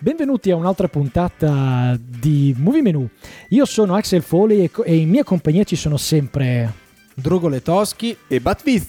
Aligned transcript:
Benvenuti 0.00 0.52
a 0.52 0.56
un'altra 0.56 0.86
puntata 0.86 1.98
di 1.98 2.54
Movie 2.56 2.82
Menu. 2.82 3.08
Io 3.48 3.64
sono 3.64 3.96
Axel 3.96 4.22
Foley 4.22 4.62
e, 4.62 4.70
co- 4.70 4.84
e 4.84 4.94
in 4.96 5.08
mia 5.08 5.24
compagnia 5.24 5.64
ci 5.64 5.74
sono 5.74 5.96
sempre. 5.96 6.72
Drogo 7.14 7.48
Letoschi 7.48 8.16
E 8.28 8.40
Batviz. 8.40 8.86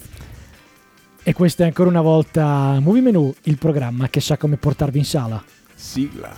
E 1.23 1.33
questo 1.33 1.63
è 1.63 1.65
ancora 1.65 1.89
una 1.89 2.01
volta 2.01 2.77
Movie 2.79 3.01
Menu, 3.01 3.33
il 3.43 3.57
programma 3.57 4.07
che 4.09 4.21
sa 4.21 4.37
come 4.37 4.57
portarvi 4.57 4.99
in 4.99 5.05
sala. 5.05 5.43
Sigla. 5.73 6.31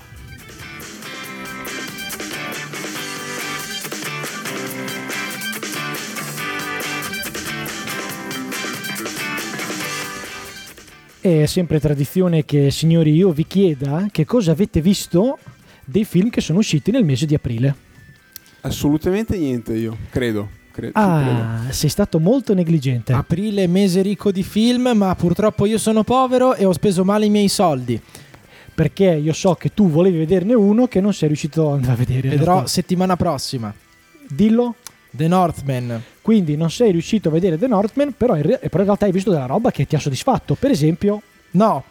È 11.21 11.45
sempre 11.45 11.79
tradizione 11.79 12.45
che, 12.45 12.71
signori, 12.71 13.13
io 13.13 13.29
vi 13.31 13.45
chieda 13.45 14.07
che 14.09 14.25
cosa 14.25 14.53
avete 14.53 14.81
visto 14.81 15.37
dei 15.85 16.03
film 16.03 16.31
che 16.31 16.41
sono 16.41 16.57
usciti 16.57 16.89
nel 16.89 17.05
mese 17.05 17.27
di 17.27 17.35
aprile. 17.35 17.75
Assolutamente 18.61 19.37
niente 19.37 19.75
io, 19.75 19.95
credo. 20.09 20.49
Credo. 20.71 20.93
Ah, 20.97 21.65
sei 21.69 21.89
stato 21.89 22.19
molto 22.19 22.55
negligente. 22.55 23.13
Aprile 23.13 23.67
mese 23.67 24.01
ricco 24.01 24.31
di 24.31 24.41
film, 24.41 24.93
ma 24.95 25.13
purtroppo 25.13 25.67
io 25.67 25.77
sono 25.77 26.03
povero 26.03 26.55
e 26.55 26.65
ho 26.65 26.73
speso 26.73 27.03
male 27.03 27.25
i 27.25 27.29
miei 27.29 27.49
soldi. 27.49 28.01
Perché 28.73 29.05
io 29.13 29.33
so 29.33 29.53
che 29.53 29.73
tu 29.75 29.89
volevi 29.89 30.17
vederne 30.17 30.55
uno 30.55 30.87
che 30.87 31.01
non 31.01 31.13
sei 31.13 31.27
riuscito 31.27 31.67
ad 31.67 31.75
andare 31.75 31.91
a 31.91 31.95
vedere. 31.97 32.29
Vedrò 32.29 32.53
realtà. 32.53 32.67
settimana 32.67 33.15
prossima. 33.15 33.71
Dillo. 34.27 34.75
The 35.11 35.27
Northman. 35.27 36.01
Quindi 36.21 36.55
non 36.55 36.71
sei 36.71 36.91
riuscito 36.91 37.29
a 37.29 37.31
vedere 37.31 37.57
The 37.57 37.67
Northman, 37.67 38.13
però 38.15 38.35
in, 38.35 38.43
re- 38.43 38.57
però 38.59 38.79
in 38.79 38.85
realtà 38.85 39.05
hai 39.05 39.11
visto 39.11 39.29
della 39.31 39.45
roba 39.45 39.71
che 39.71 39.85
ti 39.85 39.95
ha 39.95 39.99
soddisfatto. 39.99 40.55
Per 40.55 40.71
esempio, 40.71 41.21
No. 41.51 41.83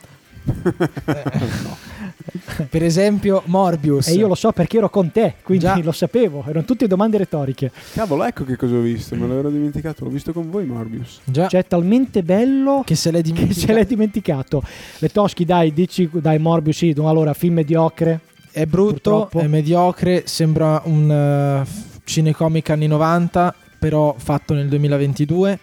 Eh, 1.03 2.65
per 2.69 2.83
esempio 2.83 3.43
Morbius. 3.47 4.09
e 4.09 4.13
io 4.15 4.29
lo 4.29 4.35
so 4.35 4.53
perché 4.53 4.77
ero 4.79 4.89
con 4.91 5.11
te, 5.11 5.35
quindi 5.43 5.65
Già. 5.65 5.79
lo 5.83 5.91
sapevo. 5.93 6.45
Erano 6.47 6.65
tutte 6.65 6.87
domande 6.87 7.19
retoriche. 7.19 7.71
Cavolo, 7.93 8.25
ecco 8.25 8.45
che 8.45 8.57
cosa 8.57 8.75
ho 8.75 8.81
visto, 8.81 9.17
me 9.17 9.27
l'ero 9.27 9.51
dimenticato. 9.51 10.05
L'ho 10.05 10.11
visto 10.11 10.33
con 10.33 10.51
voi, 10.51 10.65
Morbius. 10.67 11.21
Già. 11.25 11.49
Cioè, 11.49 11.61
è 11.63 11.67
talmente 11.67 12.23
bello 12.23 12.83
che 12.85 12.95
se 12.95 13.11
l'è 13.11 13.19
che 13.19 13.23
dimenticato. 13.33 13.61
se 13.67 13.73
l'hai 13.73 13.87
dimenticato. 13.87 14.63
Le 14.99 15.09
Toschi, 15.09 15.45
dai, 15.45 15.73
dici, 15.73 16.09
dai, 16.13 16.39
Morbius, 16.39 16.77
sì, 16.77 16.95
allora, 16.99 17.33
film 17.35 17.55
mediocre. 17.55 18.21
È 18.51 18.65
brutto, 18.67 18.93
Purtroppo. 18.93 19.41
è 19.41 19.47
mediocre, 19.47 20.23
sembra 20.27 20.83
un 20.85 21.11
eh, 21.11 21.90
cinecomic 22.11 22.69
anni 22.71 22.87
90, 22.89 23.55
però 23.79 24.15
fatto 24.19 24.53
nel 24.55 24.69
2022. 24.69 25.59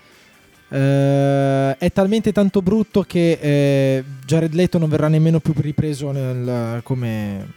Eh, 0.70 1.78
è 1.78 1.92
talmente 1.92 2.32
tanto 2.32 2.62
brutto 2.62 3.04
che 3.04 3.38
eh, 3.42 4.04
Jared 4.26 4.54
Leto 4.54 4.78
non 4.78 4.90
verrà 4.90 5.08
nemmeno 5.08 5.40
più 5.40 5.54
ripreso 5.56 6.12
nel- 6.12 6.80
come, 6.84 7.48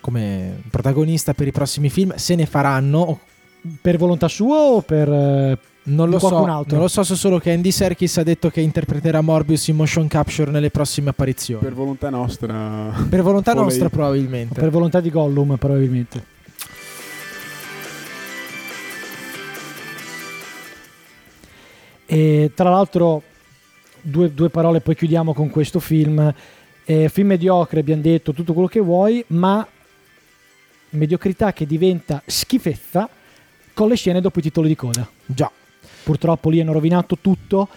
come 0.00 0.60
protagonista 0.70 1.34
per 1.34 1.46
i 1.46 1.52
prossimi 1.52 1.88
film. 1.90 2.14
Se 2.16 2.34
ne 2.34 2.46
faranno, 2.46 3.20
Per 3.82 3.96
volontà 3.98 4.28
sua 4.28 4.56
o 4.56 4.80
per... 4.82 5.08
eh, 5.08 5.58
non 5.84 6.10
lo 6.10 6.18
so. 6.18 6.28
qualcun 6.28 6.50
altro? 6.50 6.72
Non 6.74 6.82
lo 6.82 6.88
so, 6.88 7.02
so 7.02 7.16
solo 7.16 7.38
che 7.38 7.50
Andy 7.52 7.70
Serkis 7.70 8.18
ha 8.18 8.22
detto 8.22 8.50
che 8.50 8.60
interpreterà 8.60 9.22
Morbius 9.22 9.68
in 9.68 9.76
motion 9.76 10.06
capture 10.06 10.50
nelle 10.50 10.70
prossime 10.70 11.08
apparizioni. 11.10 11.60
Per 11.60 11.70
Per, 11.70 11.78
volontà 11.78 12.10
nostra. 12.10 12.92
volontà 13.22 13.52
Foley. 13.52 13.64
nostra, 13.66 13.88
probabilmente. 13.88 14.60
per 14.60 14.68
volontà 14.70 15.00
di 15.00 15.10
Gollum, 15.10 15.56
probabilmente. 15.56 16.36
E 22.10 22.52
tra 22.54 22.70
l'altro, 22.70 23.22
due, 24.00 24.32
due 24.32 24.48
parole, 24.48 24.80
poi 24.80 24.96
chiudiamo 24.96 25.34
con 25.34 25.50
questo 25.50 25.78
film. 25.78 26.32
Eh, 26.86 27.10
film 27.10 27.26
mediocre, 27.26 27.80
abbiamo 27.80 28.00
detto 28.00 28.32
tutto 28.32 28.54
quello 28.54 28.68
che 28.68 28.80
vuoi, 28.80 29.22
ma 29.28 29.66
mediocrità 30.90 31.52
che 31.52 31.66
diventa 31.66 32.22
schifezza 32.24 33.06
con 33.74 33.88
le 33.88 33.96
scene 33.96 34.22
dopo 34.22 34.38
i 34.38 34.42
titoli 34.42 34.68
di 34.68 34.74
coda. 34.74 35.06
Già. 35.26 35.50
Purtroppo 36.02 36.48
lì 36.48 36.60
hanno 36.60 36.72
rovinato 36.72 37.18
tutto. 37.20 37.68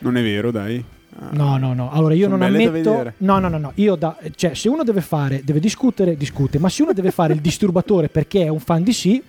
Non 0.00 0.18
è 0.18 0.22
vero, 0.22 0.50
dai. 0.50 0.84
Ah. 1.18 1.30
No, 1.32 1.56
no, 1.56 1.72
no. 1.72 1.90
Allora 1.90 2.12
io 2.12 2.24
Sono 2.28 2.36
non 2.36 2.54
ammetto. 2.54 3.12
No, 3.18 3.38
no, 3.38 3.48
no, 3.48 3.56
no. 3.56 3.72
Io 3.76 3.94
da, 3.94 4.18
cioè, 4.34 4.52
se 4.52 4.68
uno 4.68 4.84
deve 4.84 5.00
fare, 5.00 5.40
deve 5.42 5.60
discutere, 5.60 6.14
discute. 6.14 6.58
Ma 6.58 6.68
se 6.68 6.82
uno 6.82 6.92
deve 6.92 7.10
fare 7.10 7.32
il 7.32 7.40
disturbatore 7.42 8.10
perché 8.10 8.44
è 8.44 8.48
un 8.48 8.60
fan 8.60 8.82
di 8.82 8.92
sì, 8.92 9.22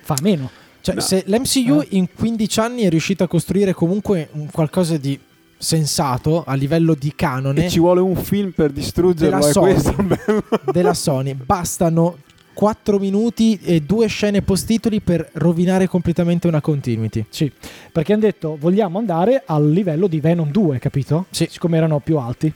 fa 0.00 0.16
meno. 0.22 0.50
Cioè, 0.80 0.94
No. 0.96 1.00
se 1.00 1.24
l'MCU 1.26 1.80
Eh. 1.80 1.86
in 1.90 2.06
15 2.14 2.60
anni 2.60 2.82
è 2.82 2.88
riuscito 2.88 3.22
a 3.24 3.28
costruire 3.28 3.72
comunque 3.74 4.28
un 4.32 4.48
qualcosa 4.50 4.96
di 4.96 5.18
sensato 5.58 6.42
a 6.46 6.54
livello 6.54 6.94
di 6.94 7.12
canone 7.14 7.66
E 7.66 7.68
ci 7.68 7.78
vuole 7.80 8.00
un 8.00 8.16
film 8.16 8.50
per 8.52 8.70
distruggerlo. 8.72 9.36
Della 9.38 9.48
È 9.68 9.78
Sony. 9.78 10.08
della 10.72 10.94
Sony, 10.94 11.34
bastano 11.34 12.16
4 12.54 12.98
minuti 12.98 13.58
e 13.62 13.80
due 13.82 14.06
scene 14.06 14.42
post-titoli 14.42 15.00
per 15.00 15.28
rovinare 15.34 15.86
completamente 15.86 16.46
una 16.46 16.60
continuity. 16.60 17.24
Sì, 17.28 17.50
perché 17.92 18.12
hanno 18.14 18.22
detto 18.22 18.56
vogliamo 18.58 18.98
andare 18.98 19.42
al 19.46 19.70
livello 19.70 20.06
di 20.06 20.20
Venom 20.20 20.50
2, 20.50 20.78
capito? 20.78 21.26
Sì. 21.30 21.46
Siccome 21.50 21.76
erano 21.76 22.00
più 22.00 22.16
alti. 22.18 22.52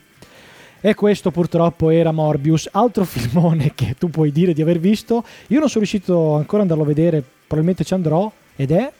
E 0.86 0.94
questo 0.94 1.30
purtroppo 1.30 1.88
era 1.88 2.12
Morbius, 2.12 2.68
altro 2.70 3.06
filmone 3.08 3.72
che 3.74 3.96
tu 3.98 4.10
puoi 4.10 4.30
dire 4.30 4.52
di 4.52 4.60
aver 4.60 4.78
visto. 4.78 5.24
Io 5.46 5.58
non 5.58 5.70
sono 5.70 5.82
riuscito 5.82 6.34
ancora 6.34 6.62
ad 6.62 6.68
andarlo 6.68 6.82
a 6.82 6.94
vedere, 6.94 7.24
probabilmente 7.46 7.84
ci 7.84 7.94
andrò. 7.94 8.30
Ed 8.54 8.70
è 8.70 8.92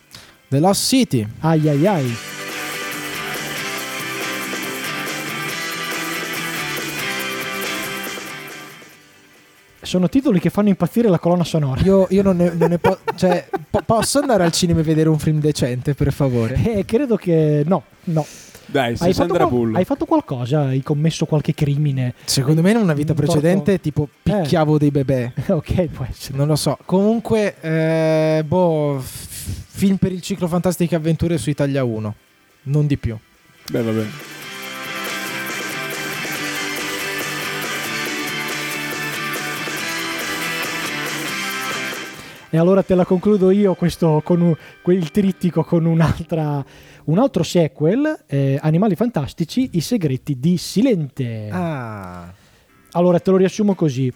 The 0.48 0.60
Lost 0.60 0.86
City. 0.86 1.26
ai 1.40 1.68
ai 1.68 1.86
ai. 1.86 2.16
Sono 9.82 10.08
titoli 10.08 10.40
che 10.40 10.48
fanno 10.48 10.70
impazzire 10.70 11.10
la 11.10 11.18
colonna 11.18 11.44
sonora. 11.44 11.82
Io, 11.82 12.06
io 12.08 12.22
non 12.22 12.36
ne, 12.38 12.50
non 12.54 12.70
ne 12.70 12.78
po- 12.78 13.00
cioè, 13.14 13.46
po- 13.68 13.82
posso 13.84 14.20
andare 14.20 14.42
al 14.42 14.52
cinema 14.52 14.80
e 14.80 14.84
vedere 14.84 15.10
un 15.10 15.18
film 15.18 15.38
decente, 15.38 15.92
per 15.92 16.14
favore? 16.14 16.54
E 16.64 16.86
credo 16.86 17.16
che 17.16 17.62
no, 17.66 17.82
no. 18.04 18.24
Dai, 18.66 18.90
Hai 18.90 18.96
fatto, 18.96 19.12
Sandra 19.12 19.46
qual- 19.46 19.74
hai 19.74 19.84
fatto 19.84 20.04
qualcosa? 20.06 20.60
Hai 20.66 20.82
commesso 20.82 21.26
qualche 21.26 21.54
crimine? 21.54 22.14
Secondo 22.24 22.62
me 22.62 22.70
in 22.70 22.76
una 22.78 22.94
vita 22.94 23.14
precedente 23.14 23.80
tipo 23.80 24.08
picchiavo 24.22 24.78
dei 24.78 24.90
bebè. 24.90 25.32
ok, 25.48 25.84
può 25.86 26.06
essere. 26.08 26.36
Non 26.38 26.46
lo 26.46 26.56
so. 26.56 26.78
Comunque, 26.84 27.56
eh, 27.60 28.42
boh, 28.46 28.98
f- 29.00 29.64
film 29.68 29.96
per 29.96 30.12
il 30.12 30.20
ciclo 30.22 30.48
Fantastiche 30.48 30.94
Avventure 30.94 31.38
su 31.38 31.50
Italia 31.50 31.84
1. 31.84 32.14
Non 32.64 32.86
di 32.86 32.96
più. 32.96 33.16
Beh, 33.70 33.82
vabbè. 33.82 34.04
E 42.54 42.56
allora 42.56 42.84
te 42.84 42.94
la 42.94 43.04
concludo 43.04 43.50
io 43.50 43.74
questo 43.74 44.22
con 44.24 44.40
un- 44.40 44.54
quel 44.80 45.10
trittico 45.10 45.64
con 45.64 45.86
un'altra, 45.86 46.64
un 47.06 47.18
altro 47.18 47.42
sequel, 47.42 48.26
eh, 48.28 48.60
Animali 48.62 48.94
Fantastici, 48.94 49.70
I 49.72 49.80
segreti 49.80 50.38
di 50.38 50.56
Silente. 50.56 51.48
Ah. 51.50 52.32
Allora 52.92 53.18
te 53.18 53.32
lo 53.32 53.38
riassumo 53.38 53.74
così. 53.74 54.08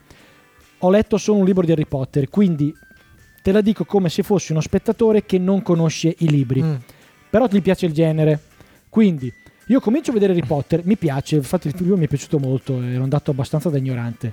Ho 0.78 0.88
letto 0.90 1.16
solo 1.18 1.38
un 1.40 1.46
libro 1.46 1.66
di 1.66 1.72
Harry 1.72 1.86
Potter, 1.86 2.28
quindi 2.28 2.72
te 3.42 3.50
la 3.50 3.60
dico 3.60 3.84
come 3.84 4.08
se 4.08 4.22
fossi 4.22 4.52
uno 4.52 4.60
spettatore 4.60 5.26
che 5.26 5.38
non 5.38 5.60
conosce 5.60 6.14
i 6.18 6.28
libri. 6.30 6.62
Mm. 6.62 6.74
però 7.30 7.48
ti 7.48 7.60
piace 7.60 7.86
il 7.86 7.92
genere. 7.92 8.40
Quindi 8.88 9.32
io 9.66 9.80
comincio 9.80 10.12
a 10.12 10.14
vedere 10.14 10.32
Harry 10.32 10.46
Potter, 10.46 10.82
mi 10.86 10.96
piace, 10.96 11.34
infatti 11.34 11.66
il 11.66 11.74
film 11.74 11.98
mi 11.98 12.04
è 12.04 12.08
piaciuto 12.08 12.38
molto, 12.38 12.80
ero 12.80 13.02
andato 13.02 13.32
abbastanza 13.32 13.68
da 13.68 13.78
ignorante. 13.78 14.32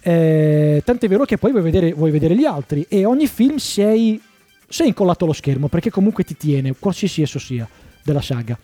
Eh, 0.00 0.82
tant'è 0.84 1.08
vero 1.08 1.24
che 1.24 1.38
poi 1.38 1.50
vuoi 1.50 1.62
vedere, 1.62 1.92
vuoi 1.92 2.10
vedere 2.10 2.36
gli 2.36 2.44
altri 2.44 2.86
e 2.88 3.04
ogni 3.04 3.26
film 3.26 3.56
sei, 3.56 4.20
sei 4.68 4.88
incollato 4.88 5.24
allo 5.24 5.32
schermo 5.32 5.68
perché 5.68 5.90
comunque 5.90 6.24
ti 6.24 6.36
tiene, 6.36 6.74
qualsiasi 6.78 7.22
esso 7.22 7.38
sia, 7.38 7.68
della 8.02 8.22
saga. 8.22 8.58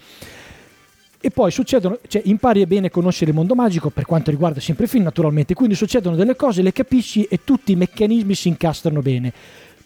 E 1.21 1.31
poi 1.31 1.51
succedono, 1.51 1.99
cioè 2.07 2.21
impari 2.27 2.67
bene 2.67 2.89
a 2.89 2.91
conoscere 2.91 3.31
il 3.31 3.37
mondo 3.37 3.55
magico 3.55 3.89
per 3.89 4.05
quanto 4.05 4.31
riguarda 4.31 4.61
sempre 4.61 4.85
il 4.85 4.91
film 4.91 5.05
naturalmente, 5.05 5.55
quindi 5.55 5.75
succedono 5.75 6.17
delle 6.17 6.37
cose, 6.37 6.61
le 6.61 6.73
capisci 6.73 7.25
e 7.25 7.41
tutti 7.45 7.73
i 7.73 7.77
meccanismi 7.77 8.35
si 8.35 8.49
incastrano 8.49 9.01
bene. 9.01 9.33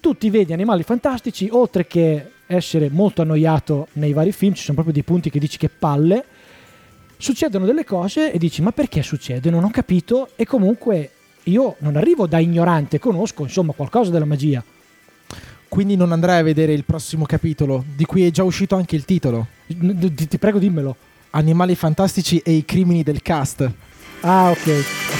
Tu 0.00 0.17
ti 0.17 0.31
vedi 0.31 0.53
animali 0.53 0.83
fantastici, 0.83 1.49
oltre 1.50 1.87
che 1.87 2.31
essere 2.47 2.91
molto 2.91 3.23
annoiato 3.23 3.87
nei 3.95 4.12
vari 4.12 4.33
film, 4.33 4.53
ci 4.55 4.62
sono 4.62 4.75
proprio 4.75 4.95
dei 4.95 5.05
punti 5.05 5.31
che 5.31 5.39
dici 5.39 5.59
che 5.59 5.69
palle, 5.69 6.25
succedono 7.17 7.67
delle 7.67 7.85
cose 7.85 8.33
e 8.33 8.39
dici 8.39 8.62
ma 8.62 8.73
perché 8.73 9.03
succede? 9.03 9.50
Non 9.50 9.62
ho 9.65 9.71
capito 9.71 10.31
e 10.35 10.45
comunque 10.45 11.11
io 11.49 11.77
non 11.79 11.97
arrivo 11.97 12.27
da 12.27 12.39
ignorante, 12.39 12.99
conosco 12.99 13.43
insomma 13.43 13.73
qualcosa 13.73 14.11
della 14.11 14.25
magia. 14.25 14.62
Quindi 15.69 15.97
non 15.97 16.12
andrai 16.12 16.39
a 16.39 16.43
vedere 16.43 16.73
il 16.73 16.85
prossimo 16.85 17.27
capitolo, 17.27 17.85
di 17.95 18.05
cui 18.05 18.25
è 18.25 18.31
già 18.31 18.43
uscito 18.43 18.75
anche 18.77 18.97
il 18.97 19.05
titolo. 19.05 19.47
Ti 19.67 20.39
prego 20.39 20.59
dimmelo. 20.59 20.97
Animali 21.31 21.75
fantastici 21.75 22.39
e 22.39 22.53
i 22.53 22.65
crimini 22.65 23.03
del 23.03 23.21
cast. 23.21 23.71
Ah 24.21 24.50
ok. 24.50 25.18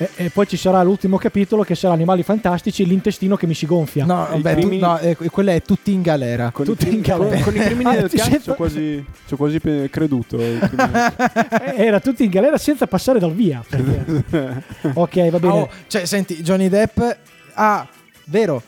E, 0.00 0.08
e 0.16 0.30
poi 0.30 0.48
ci 0.48 0.56
sarà 0.56 0.82
l'ultimo 0.82 1.18
capitolo 1.18 1.62
che 1.62 1.74
sarà 1.74 1.92
Animali 1.92 2.22
Fantastici, 2.22 2.86
l'intestino 2.86 3.36
che 3.36 3.46
mi 3.46 3.52
si 3.52 3.66
gonfia. 3.66 4.06
No, 4.06 4.26
vabbè, 4.30 4.56
tu- 4.56 4.78
no, 4.78 4.98
eh, 4.98 5.14
quella 5.14 5.52
è 5.52 5.60
tutti 5.60 5.92
in 5.92 6.00
galera. 6.00 6.50
Con, 6.52 6.64
Tutti 6.64 6.88
i, 6.88 6.94
in 6.94 7.02
crim- 7.02 7.18
con, 7.18 7.26
galera. 7.28 7.44
con 7.44 7.54
i 7.54 7.58
crimini 7.58 7.90
Ah, 7.90 8.00
del 8.00 8.10
sento- 8.10 8.40
ci 8.40 8.50
ho 8.50 8.54
quasi, 8.54 9.04
quasi 9.36 9.60
pe- 9.60 9.88
creduto. 9.90 10.38
Era 11.76 12.00
tutti 12.00 12.24
in 12.24 12.30
galera 12.30 12.56
senza 12.56 12.86
passare 12.86 13.18
dal 13.18 13.34
via. 13.34 13.62
perché- 13.68 14.62
ok, 14.94 15.28
va 15.30 15.38
bene. 15.38 15.52
oh, 15.52 15.68
cioè, 15.86 16.04
senti, 16.06 16.42
Johnny 16.42 16.68
Depp 16.68 16.98
Ah, 17.54 17.86
vero. 18.24 18.62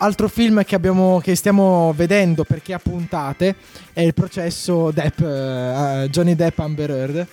Altro 0.00 0.28
film 0.28 0.62
che, 0.62 0.76
abbiamo, 0.76 1.18
che 1.18 1.34
stiamo 1.34 1.92
vedendo 1.96 2.44
perché 2.44 2.72
a 2.72 2.78
puntate 2.78 3.56
è 3.92 4.00
il 4.02 4.14
processo 4.14 4.92
Depp, 4.92 5.18
eh, 5.20 6.06
Johnny 6.08 6.36
Depp 6.36 6.56
Amber 6.60 6.90
Heard 6.90 7.26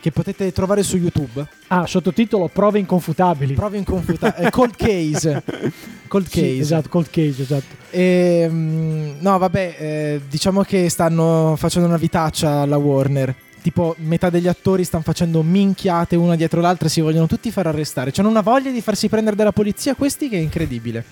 che 0.00 0.10
potete 0.12 0.52
trovare 0.52 0.82
su 0.82 0.96
YouTube. 0.96 1.46
Ah, 1.68 1.86
sottotitolo 1.86 2.48
Prove 2.48 2.78
inconfutabili. 2.78 3.54
Prove 3.54 3.78
inconfutabili. 3.78 4.50
Cold 4.50 4.76
Case. 4.76 5.42
Cold 6.08 6.26
Sì, 6.28 6.40
Case. 6.40 6.58
esatto, 6.58 6.88
cold 6.88 7.10
case, 7.10 7.42
esatto. 7.42 7.76
E, 7.90 8.46
mm, 8.48 9.16
no, 9.20 9.36
vabbè, 9.36 9.76
eh, 9.78 10.20
diciamo 10.26 10.62
che 10.62 10.88
stanno 10.88 11.54
facendo 11.58 11.86
una 11.86 11.98
vitaccia 11.98 12.60
alla 12.60 12.78
Warner. 12.78 13.34
Tipo, 13.60 13.94
metà 13.98 14.30
degli 14.30 14.48
attori 14.48 14.84
stanno 14.84 15.02
facendo 15.02 15.42
minchiate 15.42 16.16
una 16.16 16.34
dietro 16.36 16.62
l'altra 16.62 16.86
e 16.86 16.90
si 16.90 17.02
vogliono 17.02 17.26
tutti 17.26 17.50
far 17.50 17.66
arrestare. 17.66 18.10
C'hanno 18.12 18.28
una 18.30 18.40
voglia 18.40 18.70
di 18.70 18.80
farsi 18.80 19.08
prendere 19.08 19.36
dalla 19.36 19.52
polizia 19.52 19.94
questi 19.94 20.30
che 20.30 20.36
è 20.38 20.40
incredibile. 20.40 21.04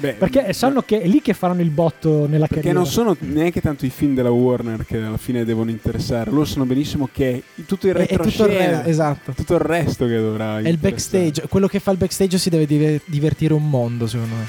Beh, 0.00 0.14
Perché 0.14 0.52
sanno 0.54 0.80
che 0.80 1.02
è 1.02 1.06
lì 1.06 1.20
che 1.20 1.34
faranno 1.34 1.60
il 1.60 1.68
botto 1.68 2.26
nella 2.26 2.46
Perché 2.46 2.54
carriera. 2.56 2.78
non 2.78 2.86
sono 2.86 3.14
neanche 3.20 3.60
tanto 3.60 3.84
i 3.84 3.90
film 3.90 4.14
della 4.14 4.30
Warner 4.30 4.86
che 4.86 4.96
alla 4.96 5.18
fine 5.18 5.44
devono 5.44 5.68
interessare. 5.70 6.30
Loro 6.30 6.46
sanno 6.46 6.64
benissimo 6.64 7.08
che 7.12 7.42
tutto 7.66 7.86
il 7.86 7.94
È, 7.94 8.06
è 8.06 8.16
tutto 8.18 8.44
il, 8.46 8.48
re- 8.50 8.84
esatto. 8.86 9.32
tutto 9.32 9.54
il 9.54 9.60
resto 9.60 10.06
che 10.06 10.16
dovrà 10.16 10.58
È 10.58 10.68
il 10.68 10.78
backstage. 10.78 11.46
Quello 11.48 11.66
che 11.68 11.80
fa 11.80 11.90
il 11.90 11.98
backstage 11.98 12.38
si 12.38 12.48
deve 12.48 12.64
diver- 12.64 13.02
divertire 13.04 13.52
un 13.52 13.68
mondo, 13.68 14.06
secondo 14.06 14.34
me. 14.36 14.46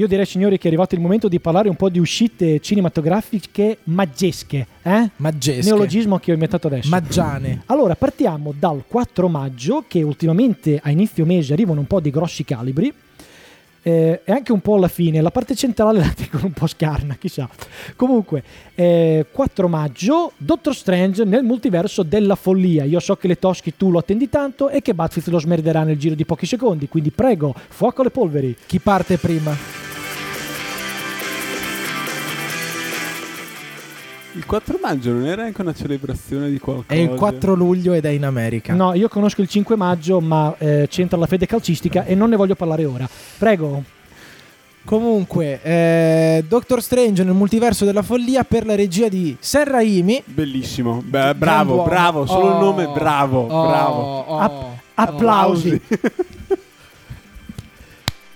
Io 0.00 0.06
direi, 0.06 0.24
signori, 0.24 0.56
che 0.56 0.64
è 0.64 0.68
arrivato 0.68 0.94
il 0.94 1.00
momento 1.02 1.28
di 1.28 1.40
parlare 1.40 1.68
un 1.68 1.76
po' 1.76 1.90
di 1.90 1.98
uscite 1.98 2.58
cinematografiche 2.60 3.80
maggesche. 3.84 4.66
Eh? 4.80 5.10
Maggesche. 5.16 5.68
Neologismo 5.68 6.18
che 6.18 6.30
ho 6.30 6.32
inventato 6.32 6.68
adesso. 6.68 6.88
Maggiane. 6.88 7.64
Allora, 7.66 7.94
partiamo 7.96 8.54
dal 8.58 8.84
4 8.88 9.28
maggio, 9.28 9.84
che 9.86 10.00
ultimamente 10.00 10.80
a 10.82 10.88
inizio 10.90 11.26
mese 11.26 11.52
arrivano 11.52 11.80
un 11.80 11.86
po' 11.86 12.00
di 12.00 12.08
grossi 12.08 12.44
calibri. 12.44 12.90
eh, 13.82 14.22
e 14.24 14.32
anche 14.32 14.52
un 14.52 14.60
po' 14.60 14.76
alla 14.76 14.88
fine, 14.88 15.20
la 15.20 15.30
parte 15.30 15.54
centrale 15.54 15.98
la 15.98 16.12
tengono 16.16 16.46
un 16.46 16.52
po' 16.52 16.66
scarna, 16.66 17.16
chissà. 17.16 17.46
Comunque, 17.94 18.42
eh, 18.74 19.26
4 19.30 19.68
maggio, 19.68 20.32
Doctor 20.38 20.74
Strange 20.74 21.24
nel 21.24 21.42
multiverso 21.42 22.02
della 22.02 22.36
follia. 22.36 22.84
Io 22.84 23.00
so 23.00 23.16
che 23.16 23.28
le 23.28 23.38
Toschi 23.38 23.76
tu 23.76 23.90
lo 23.90 23.98
attendi 23.98 24.30
tanto 24.30 24.70
e 24.70 24.80
che 24.80 24.94
Batfist 24.94 25.28
lo 25.28 25.38
smerderà 25.38 25.82
nel 25.82 25.98
giro 25.98 26.14
di 26.14 26.24
pochi 26.24 26.46
secondi, 26.46 26.88
quindi 26.88 27.10
prego, 27.10 27.54
fuoco 27.68 28.00
alle 28.00 28.10
polveri. 28.10 28.56
Chi 28.66 28.78
parte 28.78 29.18
prima? 29.18 29.89
Il 34.34 34.46
4 34.46 34.78
maggio 34.80 35.10
non 35.12 35.26
era 35.26 35.42
anche 35.44 35.60
una 35.60 35.74
celebrazione 35.74 36.48
di 36.50 36.58
qualcosa? 36.60 36.86
È 36.88 36.94
il 36.94 37.10
4 37.10 37.54
luglio 37.54 37.92
ed 37.94 38.04
è 38.04 38.10
in 38.10 38.24
America. 38.24 38.72
No, 38.74 38.94
io 38.94 39.08
conosco 39.08 39.40
il 39.42 39.48
5 39.48 39.74
maggio, 39.74 40.20
ma 40.20 40.54
eh, 40.58 40.86
c'entra 40.88 41.18
la 41.18 41.26
fede 41.26 41.46
calcistica 41.46 42.04
e 42.04 42.14
non 42.14 42.30
ne 42.30 42.36
voglio 42.36 42.54
parlare 42.54 42.84
ora. 42.84 43.08
Prego. 43.38 43.82
Comunque, 44.84 45.60
eh, 45.62 46.44
Doctor 46.48 46.80
Strange 46.80 47.22
nel 47.24 47.34
multiverso 47.34 47.84
della 47.84 48.02
follia 48.02 48.44
per 48.44 48.64
la 48.66 48.74
regia 48.76 49.08
di 49.08 49.36
Sam 49.38 49.64
Raimi. 49.64 50.22
Bellissimo. 50.24 51.02
Beh, 51.04 51.34
bravo, 51.34 51.82
bravo. 51.82 52.24
Solo 52.24 52.46
il 52.46 52.52
Oh, 52.54 52.60
nome, 52.60 52.88
bravo, 52.94 53.40
oh, 53.46 53.66
bravo. 53.68 54.00
oh, 54.00 54.38
App- 54.38 54.64
applausi. 54.94 55.80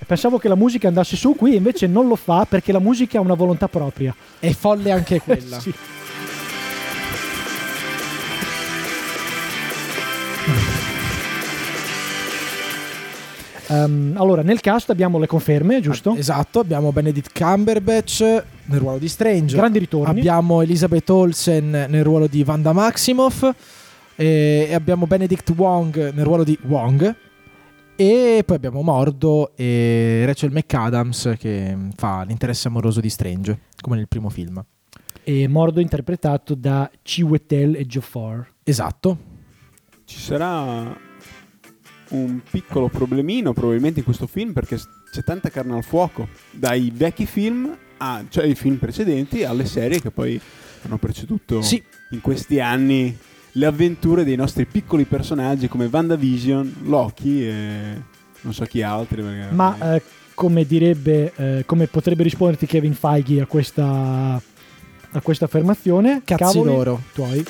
Pensavo 0.06 0.38
che 0.38 0.48
la 0.48 0.54
musica 0.54 0.88
andasse 0.88 1.16
su 1.16 1.34
qui, 1.34 1.56
invece 1.56 1.86
non 1.86 2.06
lo 2.08 2.16
fa 2.16 2.44
perché 2.44 2.72
la 2.72 2.78
musica 2.78 3.18
ha 3.18 3.20
una 3.20 3.34
volontà 3.34 3.68
propria. 3.68 4.14
È 4.38 4.50
folle 4.52 4.90
anche 4.90 5.20
quella. 5.24 5.58
Sì. 5.60 5.72
Ehm, 13.68 14.14
allora, 14.16 14.42
nel 14.42 14.60
cast 14.60 14.90
abbiamo 14.90 15.18
le 15.18 15.26
conferme, 15.26 15.80
giusto? 15.80 16.14
Esatto, 16.16 16.60
abbiamo 16.60 16.92
Benedict 16.92 17.36
Cumberbatch 17.36 18.20
nel 18.66 18.78
ruolo 18.78 18.98
di 18.98 19.08
Strange. 19.08 19.56
Grandi 19.56 19.78
ritorni. 19.78 20.18
Abbiamo 20.18 20.60
Elizabeth 20.62 21.08
Olsen 21.10 21.86
nel 21.88 22.04
ruolo 22.04 22.26
di 22.26 22.44
Wanda 22.46 22.72
Maximoff. 22.72 23.50
E 24.16 24.70
abbiamo 24.72 25.06
Benedict 25.06 25.50
Wong 25.56 26.12
nel 26.12 26.24
ruolo 26.24 26.44
di 26.44 26.56
Wong. 26.66 27.14
E 27.96 28.42
poi 28.44 28.56
abbiamo 28.56 28.82
Mordo 28.82 29.52
e 29.54 30.24
Rachel 30.26 30.50
McAdams 30.50 31.34
che 31.38 31.76
fa 31.94 32.24
l'interesse 32.24 32.66
amoroso 32.66 33.00
di 33.00 33.08
Strange, 33.08 33.60
come 33.80 33.94
nel 33.94 34.08
primo 34.08 34.30
film. 34.30 34.64
E 35.22 35.46
Mordo 35.46 35.78
interpretato 35.78 36.56
da 36.56 36.90
Chiwetel 37.02 37.76
e 37.76 37.86
Jofar. 37.86 38.52
Esatto. 38.64 39.18
Ci 40.04 40.18
sarà 40.18 40.98
un 42.08 42.40
piccolo 42.50 42.88
problemino 42.88 43.52
probabilmente 43.52 44.00
in 44.00 44.04
questo 44.04 44.26
film 44.26 44.52
perché 44.52 44.76
c'è 44.76 45.22
tanta 45.22 45.48
carne 45.48 45.76
al 45.76 45.84
fuoco. 45.84 46.26
Dai 46.50 46.90
vecchi 46.92 47.26
film, 47.26 47.72
a, 47.98 48.24
cioè 48.28 48.44
i 48.44 48.56
film 48.56 48.76
precedenti, 48.76 49.44
alle 49.44 49.66
serie 49.66 50.00
che 50.00 50.10
poi 50.10 50.38
hanno 50.82 50.98
preceduto 50.98 51.62
Sì, 51.62 51.80
in 52.10 52.20
questi 52.20 52.58
anni 52.58 53.16
le 53.56 53.66
avventure 53.66 54.24
dei 54.24 54.36
nostri 54.36 54.66
piccoli 54.66 55.04
personaggi 55.04 55.68
come 55.68 55.88
WandaVision, 55.90 56.76
Loki 56.84 57.46
e 57.46 58.02
non 58.40 58.52
so 58.52 58.64
chi 58.64 58.82
altri. 58.82 59.22
Ma 59.50 59.94
eh, 59.94 60.02
come 60.34 60.64
direbbe, 60.64 61.32
eh, 61.36 61.62
come 61.64 61.86
potrebbe 61.86 62.24
risponderti 62.24 62.66
Kevin 62.66 62.94
Feige 62.94 63.40
a 63.40 63.46
questa, 63.46 64.40
a 65.10 65.20
questa 65.20 65.44
affermazione? 65.44 66.22
cazzi 66.24 66.42
Cavoli 66.42 66.70
loro. 66.70 67.02
tuoi. 67.12 67.44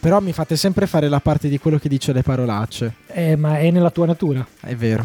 Però 0.00 0.20
mi 0.20 0.32
fate 0.32 0.56
sempre 0.56 0.86
fare 0.86 1.08
la 1.08 1.20
parte 1.20 1.48
di 1.48 1.58
quello 1.58 1.78
che 1.78 1.88
dice 1.88 2.12
le 2.12 2.22
parolacce. 2.22 2.94
Eh, 3.06 3.34
ma 3.36 3.58
è 3.58 3.70
nella 3.70 3.90
tua 3.90 4.06
natura. 4.06 4.46
È 4.60 4.74
vero. 4.74 5.04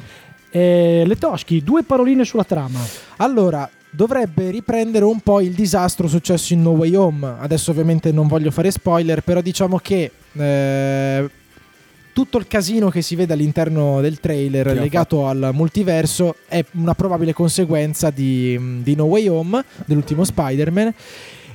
Eh, 0.52 1.04
le 1.06 1.16
Toschi, 1.16 1.64
due 1.64 1.84
paroline 1.84 2.24
sulla 2.24 2.44
trama. 2.44 2.80
Allora, 3.18 3.68
dovrebbe 3.92 4.50
riprendere 4.50 5.06
un 5.06 5.20
po' 5.20 5.42
il 5.42 5.52
disastro 5.52 6.08
successo 6.08 6.54
in 6.54 6.62
No 6.62 6.72
Way 6.72 6.96
Home. 6.96 7.36
Adesso 7.40 7.72
ovviamente 7.72 8.12
non 8.12 8.28
voglio 8.28 8.50
fare 8.50 8.72
spoiler, 8.72 9.22
però 9.22 9.42
diciamo 9.42 9.78
che 9.78 10.12
eh, 10.34 11.30
tutto 12.14 12.38
il 12.38 12.48
casino 12.48 12.90
che 12.90 13.02
si 13.02 13.16
vede 13.16 13.34
all'interno 13.34 14.02
del 14.02 14.20
trailer 14.20 14.68
ha 14.68 14.74
legato 14.74 15.28
al 15.28 15.52
multiverso 15.54 16.36
è 16.48 16.64
una 16.72 16.94
probabile 16.94 17.34
conseguenza 17.34 18.10
di, 18.10 18.82
di 18.82 18.96
No 18.96 19.06
Way 19.06 19.28
Home, 19.28 19.64
dell'ultimo 19.86 20.24
Spider-Man. 20.24 20.94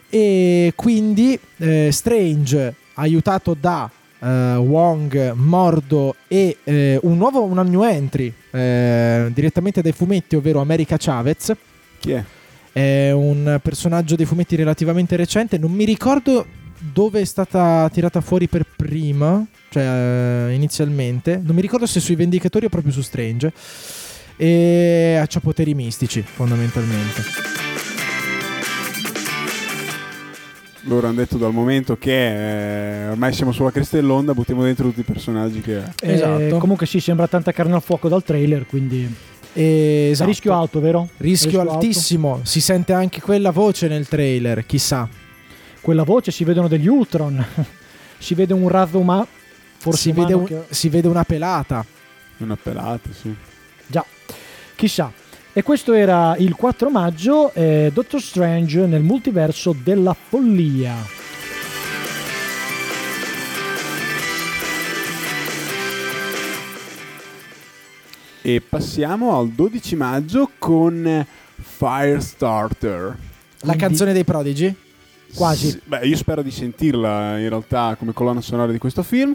E 0.08 0.72
quindi 0.76 1.38
eh, 1.56 1.90
Strange, 1.90 2.74
aiutato 2.94 3.56
da 3.58 3.90
eh, 4.18 4.54
Wong, 4.56 5.32
Mordo 5.32 6.14
e 6.28 6.58
eh, 6.64 6.98
un 7.02 7.16
nuovo 7.16 7.42
una 7.42 7.62
new 7.62 7.82
entry 7.82 8.32
eh, 8.50 9.30
direttamente 9.32 9.82
dai 9.82 9.92
fumetti, 9.92 10.36
ovvero 10.36 10.60
America 10.60 10.96
Chavez. 10.98 11.52
Chi 12.06 12.12
è? 12.12 12.24
È 12.72 13.10
un 13.10 13.58
personaggio 13.60 14.14
dei 14.14 14.26
fumetti 14.26 14.54
relativamente 14.54 15.16
recente. 15.16 15.58
Non 15.58 15.72
mi 15.72 15.84
ricordo 15.84 16.46
dove 16.78 17.20
è 17.20 17.24
stata 17.24 17.88
tirata 17.92 18.20
fuori 18.20 18.46
per 18.46 18.64
prima, 18.76 19.44
cioè 19.70 19.82
eh, 19.82 20.54
inizialmente. 20.54 21.40
Non 21.42 21.56
mi 21.56 21.62
ricordo 21.62 21.84
se 21.84 21.98
sui 21.98 22.14
Vendicatori 22.14 22.66
o 22.66 22.68
proprio 22.68 22.92
su 22.92 23.00
Strange. 23.00 23.52
E 24.36 25.18
ha 25.20 25.40
poteri 25.40 25.74
mistici, 25.74 26.22
fondamentalmente. 26.22 27.22
Loro 30.82 31.08
hanno 31.08 31.16
detto 31.16 31.38
dal 31.38 31.52
momento 31.52 31.96
che 31.98 33.06
eh, 33.06 33.08
ormai 33.08 33.32
siamo 33.32 33.50
sulla 33.50 33.72
cresta 33.72 33.96
dell'onda, 33.96 34.32
buttiamo 34.32 34.62
dentro 34.62 34.86
tutti 34.86 35.00
i 35.00 35.02
personaggi 35.02 35.60
che... 35.60 35.78
Eh, 35.78 36.12
Esatto. 36.12 36.58
comunque 36.58 36.86
sì, 36.86 37.00
sembra 37.00 37.26
tanta 37.26 37.50
carne 37.50 37.74
al 37.74 37.82
fuoco 37.82 38.08
dal 38.08 38.22
trailer, 38.22 38.66
quindi 38.66 39.12
E, 39.58 40.08
esatto. 40.10 40.28
rischio 40.28 40.52
alto, 40.54 40.80
vero? 40.80 41.08
Rischio 41.16 41.60
alto. 41.60 41.72
altissimo. 41.72 42.40
Si 42.42 42.60
sente 42.60 42.92
anche 42.92 43.20
quella 43.22 43.50
voce 43.50 43.88
nel 43.88 44.06
trailer, 44.06 44.66
chissà. 44.66 45.08
Quella 45.80 46.02
voce 46.02 46.30
si 46.30 46.44
vedono 46.44 46.68
degli 46.68 46.88
Ultron, 46.88 47.42
si 48.18 48.34
vede 48.34 48.52
un 48.52 48.68
razzo 48.68 48.98
umano, 48.98 49.26
forse 49.78 50.00
Si 50.02 50.12
vede, 50.12 50.34
un- 50.34 50.44
che- 50.44 50.64
si 50.68 50.88
vede 50.90 51.08
una 51.08 51.24
pelata. 51.24 51.84
Una 52.38 52.56
pelata, 52.60 53.08
sì. 53.18 53.34
Già, 53.86 54.04
chissà. 54.74 55.10
E 55.52 55.62
questo 55.62 55.94
era 55.94 56.36
il 56.36 56.54
4 56.54 56.90
maggio, 56.90 57.50
eh, 57.54 57.90
Doctor 57.94 58.20
Strange 58.20 58.84
nel 58.86 59.02
multiverso 59.02 59.74
della 59.82 60.14
follia. 60.14 60.94
E 68.48 68.60
passiamo 68.60 69.36
al 69.36 69.48
12 69.48 69.96
maggio 69.96 70.52
con 70.56 71.26
Firestarter. 71.56 73.18
La 73.62 73.74
canzone 73.74 74.12
dei 74.12 74.22
prodigi? 74.22 74.72
Quasi. 75.34 75.70
Sì, 75.70 75.80
beh, 75.82 76.06
io 76.06 76.16
spero 76.16 76.42
di 76.42 76.52
sentirla 76.52 77.40
in 77.40 77.48
realtà 77.48 77.96
come 77.98 78.12
colonna 78.12 78.40
sonora 78.40 78.70
di 78.70 78.78
questo 78.78 79.02
film. 79.02 79.34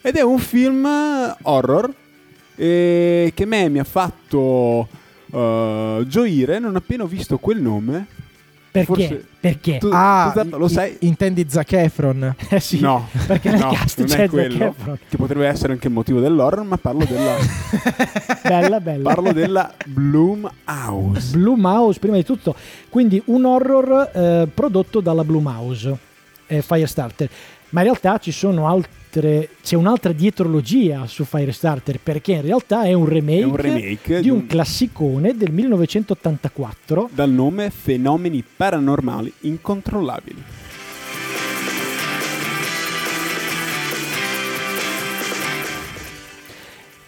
Ed 0.00 0.14
è 0.14 0.22
un 0.22 0.38
film 0.38 0.88
horror 1.42 1.92
eh, 2.54 3.32
che 3.34 3.44
me 3.46 3.68
mi 3.68 3.80
ha 3.80 3.84
fatto 3.84 4.86
eh, 5.32 6.04
gioire 6.06 6.60
non 6.60 6.76
appena 6.76 7.02
ho 7.02 7.08
visto 7.08 7.38
quel 7.38 7.60
nome. 7.60 8.06
Perché? 8.72 8.86
Forse- 8.86 9.24
Perché? 9.38 9.76
Tu- 9.78 9.90
Ah, 9.92 10.32
tu, 10.34 10.56
lo 10.56 10.66
sai? 10.66 10.96
intendi 11.00 11.44
Zac 11.46 11.72
Efron. 11.72 12.34
Eh 12.48 12.58
sì, 12.58 12.80
No, 12.80 13.06
perché 13.26 13.50
nel 13.50 13.58
no, 13.60 13.70
cast 13.72 13.98
non 13.98 14.06
c'è 14.06 14.14
è 14.14 14.18
Zac 14.20 14.30
quello 14.30 14.64
Efron. 14.64 14.98
che 15.08 15.16
potrebbe 15.18 15.46
essere 15.46 15.74
anche 15.74 15.88
il 15.88 15.92
motivo 15.92 16.20
dell'horror, 16.20 16.64
ma 16.64 16.78
parlo 16.78 17.04
della, 17.04 17.36
Bella, 18.42 18.80
bella. 18.80 19.12
parlo 19.14 19.32
della 19.32 19.70
Bloom 19.84 20.50
House. 20.64 21.36
Blue 21.36 21.56
Mouse 21.58 21.98
prima 21.98 22.16
di 22.16 22.24
tutto, 22.24 22.54
quindi 22.88 23.20
un 23.26 23.44
horror 23.44 24.10
eh, 24.12 24.48
prodotto 24.52 25.00
dalla 25.00 25.24
Blue 25.24 25.42
Mouse, 25.42 25.94
eh, 26.46 26.62
Firestarter, 26.62 27.28
ma 27.70 27.80
in 27.80 27.86
realtà 27.86 28.16
ci 28.18 28.32
sono 28.32 28.66
altre, 29.12 29.50
c'è 29.62 29.76
un'altra 29.76 30.12
dietrologia 30.12 31.06
su 31.06 31.24
Firestarter 31.24 31.98
perché 32.02 32.32
in 32.32 32.42
realtà 32.42 32.84
è 32.84 32.94
un 32.94 33.06
remake, 33.06 33.40
È 33.40 33.44
un 33.44 33.56
remake 33.56 34.20
di 34.22 34.30
un 34.30 34.46
classicone 34.46 35.36
del 35.36 35.52
1984 35.52 37.10
dal 37.12 37.30
nome 37.30 37.70
Fenomeni 37.70 38.42
paranormali 38.56 39.32
incontrollabili. 39.40 40.61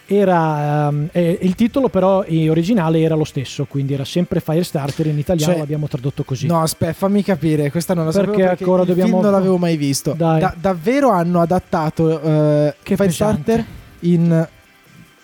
Era, 0.07 0.87
ehm, 0.89 1.09
eh, 1.11 1.39
il 1.41 1.55
titolo 1.55 1.89
però 1.89 2.23
in 2.27 2.49
originale 2.51 3.01
era 3.01 3.15
lo 3.15 3.23
stesso, 3.23 3.65
quindi 3.65 3.95
era 3.95 4.05
sempre 4.05 4.39
Firestarter, 4.39 5.07
in 5.07 5.17
italiano 5.17 5.51
Cioè- 5.53 5.59
l'abbiamo 5.61 5.87
tradotto 5.87 6.23
così. 6.23 6.45
No, 6.45 6.61
aspetta, 6.61 6.93
fammi 6.93 7.23
capire. 7.23 7.71
Questa 7.71 7.95
non 7.95 8.05
la 8.05 8.11
Perché 8.11 8.27
sapevo 8.27 8.47
perché 8.47 8.63
ancora 8.63 8.81
il 8.83 8.87
dobbiamo- 8.87 9.09
film 9.09 9.21
non 9.23 9.31
l'avevo 9.31 9.57
mai 9.57 9.77
visto. 9.77 10.13
Dai. 10.15 10.39
Da- 10.39 10.53
davvero 10.59 11.09
hanno 11.09 11.41
adattato 11.41 12.19
Che 12.83 12.95
Firestarter 12.95 13.65
in, 14.01 14.47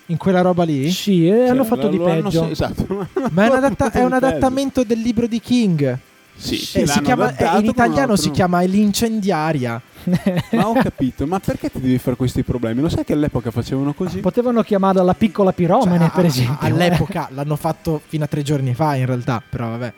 in 0.08 0.18
quella 0.18 0.42
roba 0.42 0.64
lì? 0.64 0.90
Sì, 0.90 1.28
e 1.28 1.48
hanno 1.48 1.58
Cioè, 1.64 1.66
fatto 1.68 1.88
di 1.88 1.98
hanno 1.98 2.22
peggio. 2.24 2.44
se- 2.46 2.50
esatto. 2.50 3.08
Ma 3.32 3.46
è 3.46 3.50
un, 3.50 3.56
adatta- 3.58 3.92
è 3.92 4.04
un 4.04 4.14
adattamento 4.14 4.84
del 4.84 5.00
libro 5.00 5.28
di 5.28 5.40
King. 5.40 5.98
Sì, 6.36 6.80
Eh, 6.80 6.84
chiama- 6.86 7.36
eh, 7.36 7.60
in 7.60 7.66
italiano 7.66 8.16
si 8.16 8.32
chiama 8.32 8.62
L'incendiaria. 8.62 9.80
Ma 10.54 10.68
ho 10.68 10.74
capito, 10.74 11.28
ma 11.28 11.40
perché 11.40 11.70
ti 11.70 11.80
devi 11.80 12.00
fare 12.00 12.16
questi 12.16 12.44
problemi? 12.44 12.82
Lo 12.82 12.90
sai 12.90 13.04
che 13.04 13.14
all'epoca 13.14 13.52
facevano 13.52 13.94
così? 13.94 14.20
Potevano 14.20 14.64
chiamarla 14.64 15.04
la 15.04 15.14
piccola 15.14 15.52
piromane, 15.54 16.00
Cioè, 16.00 16.10
per 16.10 16.26
esempio. 16.26 16.58
All'epoca 16.60 17.28
l'hanno 17.32 17.56
fatto 17.56 18.02
fino 18.04 18.24
a 18.24 18.28
tre 18.28 18.42
giorni 18.42 18.74
fa, 18.74 18.96
in 18.96 19.06
realtà. 19.06 19.44
Però 19.48 19.70
vabbè, 19.70 19.94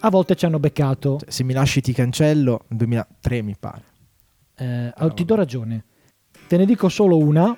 A 0.00 0.08
volte 0.10 0.34
ci 0.36 0.46
hanno 0.46 0.58
beccato. 0.58 1.18
Cioè, 1.20 1.30
se 1.30 1.44
mi 1.44 1.52
lasci 1.52 1.82
ti 1.82 1.92
cancello, 1.92 2.64
2003 2.68 3.42
mi 3.42 3.54
pare. 3.60 3.82
Eh, 4.56 4.92
oh, 4.98 5.12
ti 5.12 5.24
do 5.26 5.34
ragione. 5.34 5.84
Te 6.48 6.56
ne 6.56 6.64
dico 6.64 6.88
solo 6.88 7.18
una 7.18 7.54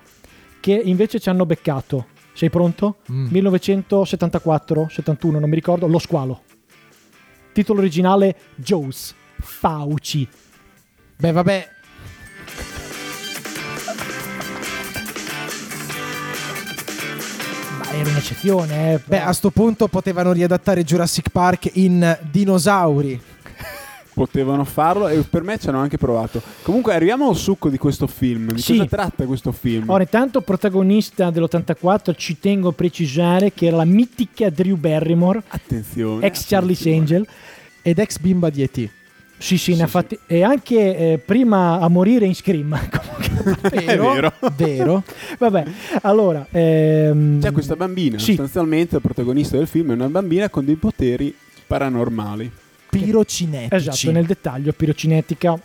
che 0.61 0.73
invece 0.73 1.21
ci 1.21 1.28
hanno 1.28 1.47
beccato. 1.47 2.07
Sei 2.33 2.50
pronto? 2.50 2.97
Mm. 3.12 3.28
1974, 3.31 4.88
71, 4.90 5.38
non 5.38 5.49
mi 5.49 5.54
ricordo. 5.54 5.87
Lo 5.87 5.99
squalo. 6.00 6.43
Titolo 7.54 7.78
originale 7.78 8.37
Jaws. 8.56 9.14
Fauci. 9.40 10.28
Beh, 11.16 11.32
vabbè, 11.32 11.68
era 17.92 18.11
un'eccezione, 18.11 18.94
eh. 18.94 19.00
beh, 19.04 19.20
a 19.20 19.32
sto 19.32 19.50
punto 19.50 19.87
potevano 19.88 20.32
riadattare 20.32 20.82
Jurassic 20.82 21.30
Park 21.30 21.70
in 21.75 22.18
dinosauri. 22.30 23.20
Potevano 24.14 24.64
farlo 24.64 25.09
e 25.09 25.18
per 25.28 25.42
me 25.42 25.59
ci 25.59 25.68
hanno 25.68 25.80
anche 25.80 25.99
provato. 25.99 26.40
Comunque 26.62 26.94
arriviamo 26.94 27.28
al 27.28 27.37
succo 27.37 27.68
di 27.68 27.78
questo 27.78 28.06
film. 28.06 28.52
Di 28.52 28.61
Sì. 28.61 28.76
cosa 28.76 28.87
tratta 28.88 29.25
questo 29.26 29.50
film? 29.50 29.90
Ora, 29.90 30.02
intanto, 30.04 30.40
protagonista 30.40 31.30
dell'84, 31.30 32.14
ci 32.16 32.38
tengo 32.38 32.68
a 32.68 32.73
precisare 32.73 33.52
che 33.52 33.66
era 33.66 33.76
la 33.78 33.85
mitica 33.85 34.50
Drew 34.50 34.76
Barrymore, 34.76 35.42
Attenzione. 35.49 36.25
ex 36.26 36.47
Charlie's 36.47 36.78
attenzione. 36.80 36.97
Angel. 36.99 37.26
Ed 37.83 37.99
ex 37.99 38.18
bimba 38.18 38.50
di 38.50 38.62
E.T. 38.62 38.88
Sì, 39.37 39.59
sì, 39.59 39.71
ne 39.73 39.76
Sì, 39.78 39.83
ha 39.83 39.87
sì. 39.87 39.90
fatti. 39.90 40.18
E 40.28 40.42
anche 40.44 40.97
eh, 40.97 41.18
prima 41.18 41.80
a 41.80 41.88
morire 41.88 42.25
in 42.25 42.35
Scream. 42.37 42.71
Comunque, 42.88 43.68
Vero? 43.85 44.12
vero. 44.12 44.33
Vero. 44.56 45.02
Vabbè, 45.38 45.64
allora. 46.02 46.47
ehm, 46.52 47.40
C'è 47.40 47.50
questa 47.50 47.75
bambina, 47.75 48.16
Sì. 48.18 48.26
sostanzialmente 48.26 48.94
il 48.94 49.02
protagonista 49.02 49.56
del 49.56 49.66
film 49.66 49.90
è 49.90 49.94
una 49.94 50.09
bambina 50.09 50.49
con 50.49 50.64
dei 50.64 50.76
poteri 50.76 51.35
paranormali. 51.66 52.50
Pirocinetici. 52.98 53.74
Esatto, 53.74 54.10
nel 54.10 54.26
dettaglio, 54.26 54.72
pirocinetica. 54.72 55.58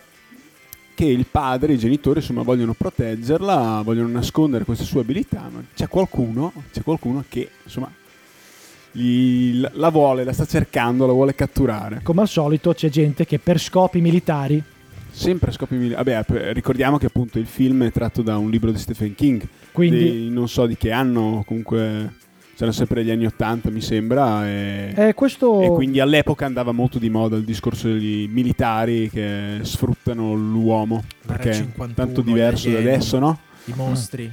Che 0.93 1.05
il 1.05 1.25
padre 1.25 1.71
e 1.71 1.75
i 1.75 1.79
genitori 1.79 2.19
insomma 2.19 2.41
vogliono 2.41 2.73
proteggerla, 2.73 3.81
vogliono 3.83 4.09
nascondere 4.09 4.65
queste 4.65 4.83
sue 4.83 5.01
abilità, 5.01 5.49
ma 5.51 5.63
c'è 5.73 5.87
qualcuno, 5.87 6.51
c'è 6.73 6.81
qualcuno 6.81 7.23
che 7.29 7.49
insomma 7.63 7.89
gli- 8.91 9.61
la 9.73 9.89
vuole, 9.89 10.23
la 10.23 10.33
sta 10.33 10.45
cercando, 10.45 11.05
la 11.05 11.13
vuole 11.13 11.35
catturare. 11.35 12.01
Come 12.03 12.21
al 12.21 12.27
solito, 12.27 12.73
c'è 12.73 12.89
gente 12.89 13.25
che 13.25 13.39
per 13.39 13.59
scopi 13.59 14.01
militari. 14.01 14.61
Sempre 15.11 15.51
a 15.51 15.53
scopi 15.53 15.75
militari. 15.75 16.11
Vabbè, 16.11 16.53
ricordiamo 16.53 16.97
che 16.97 17.05
appunto 17.05 17.39
il 17.39 17.45
film 17.45 17.85
è 17.85 17.91
tratto 17.91 18.21
da 18.21 18.37
un 18.37 18.49
libro 18.49 18.71
di 18.71 18.77
Stephen 18.77 19.15
King. 19.15 19.47
Quindi, 19.71 20.11
di 20.11 20.29
non 20.29 20.49
so 20.49 20.65
di 20.65 20.75
che 20.75 20.91
anno, 20.91 21.43
comunque 21.45 22.13
c'erano 22.59 22.75
sempre 22.75 23.05
gli 23.05 23.09
anni 23.09 23.25
80 23.25 23.69
mi 23.69 23.79
sembra. 23.79 24.45
E, 24.45 24.93
eh, 24.93 25.13
questo. 25.13 25.61
e 25.61 25.69
quindi 25.69 26.01
all'epoca 26.01 26.45
andava 26.45 26.73
molto 26.73 26.99
di 26.99 27.09
moda 27.09 27.37
il 27.37 27.45
discorso 27.45 27.87
degli 27.87 28.27
militari 28.29 29.09
che 29.09 29.59
sfruttano 29.61 30.33
l'uomo. 30.33 31.05
Perché 31.25 31.51
è 31.51 31.53
51, 31.53 31.93
tanto 31.93 32.19
diverso 32.21 32.69
da 32.69 32.79
adesso, 32.79 33.17
no? 33.17 33.39
I 33.63 33.73
mostri. 33.77 34.29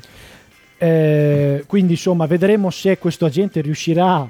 eh, 0.77 1.63
quindi, 1.69 1.93
insomma, 1.93 2.27
vedremo 2.27 2.71
se 2.71 2.99
questo 2.99 3.27
agente 3.27 3.61
riuscirà 3.61 4.29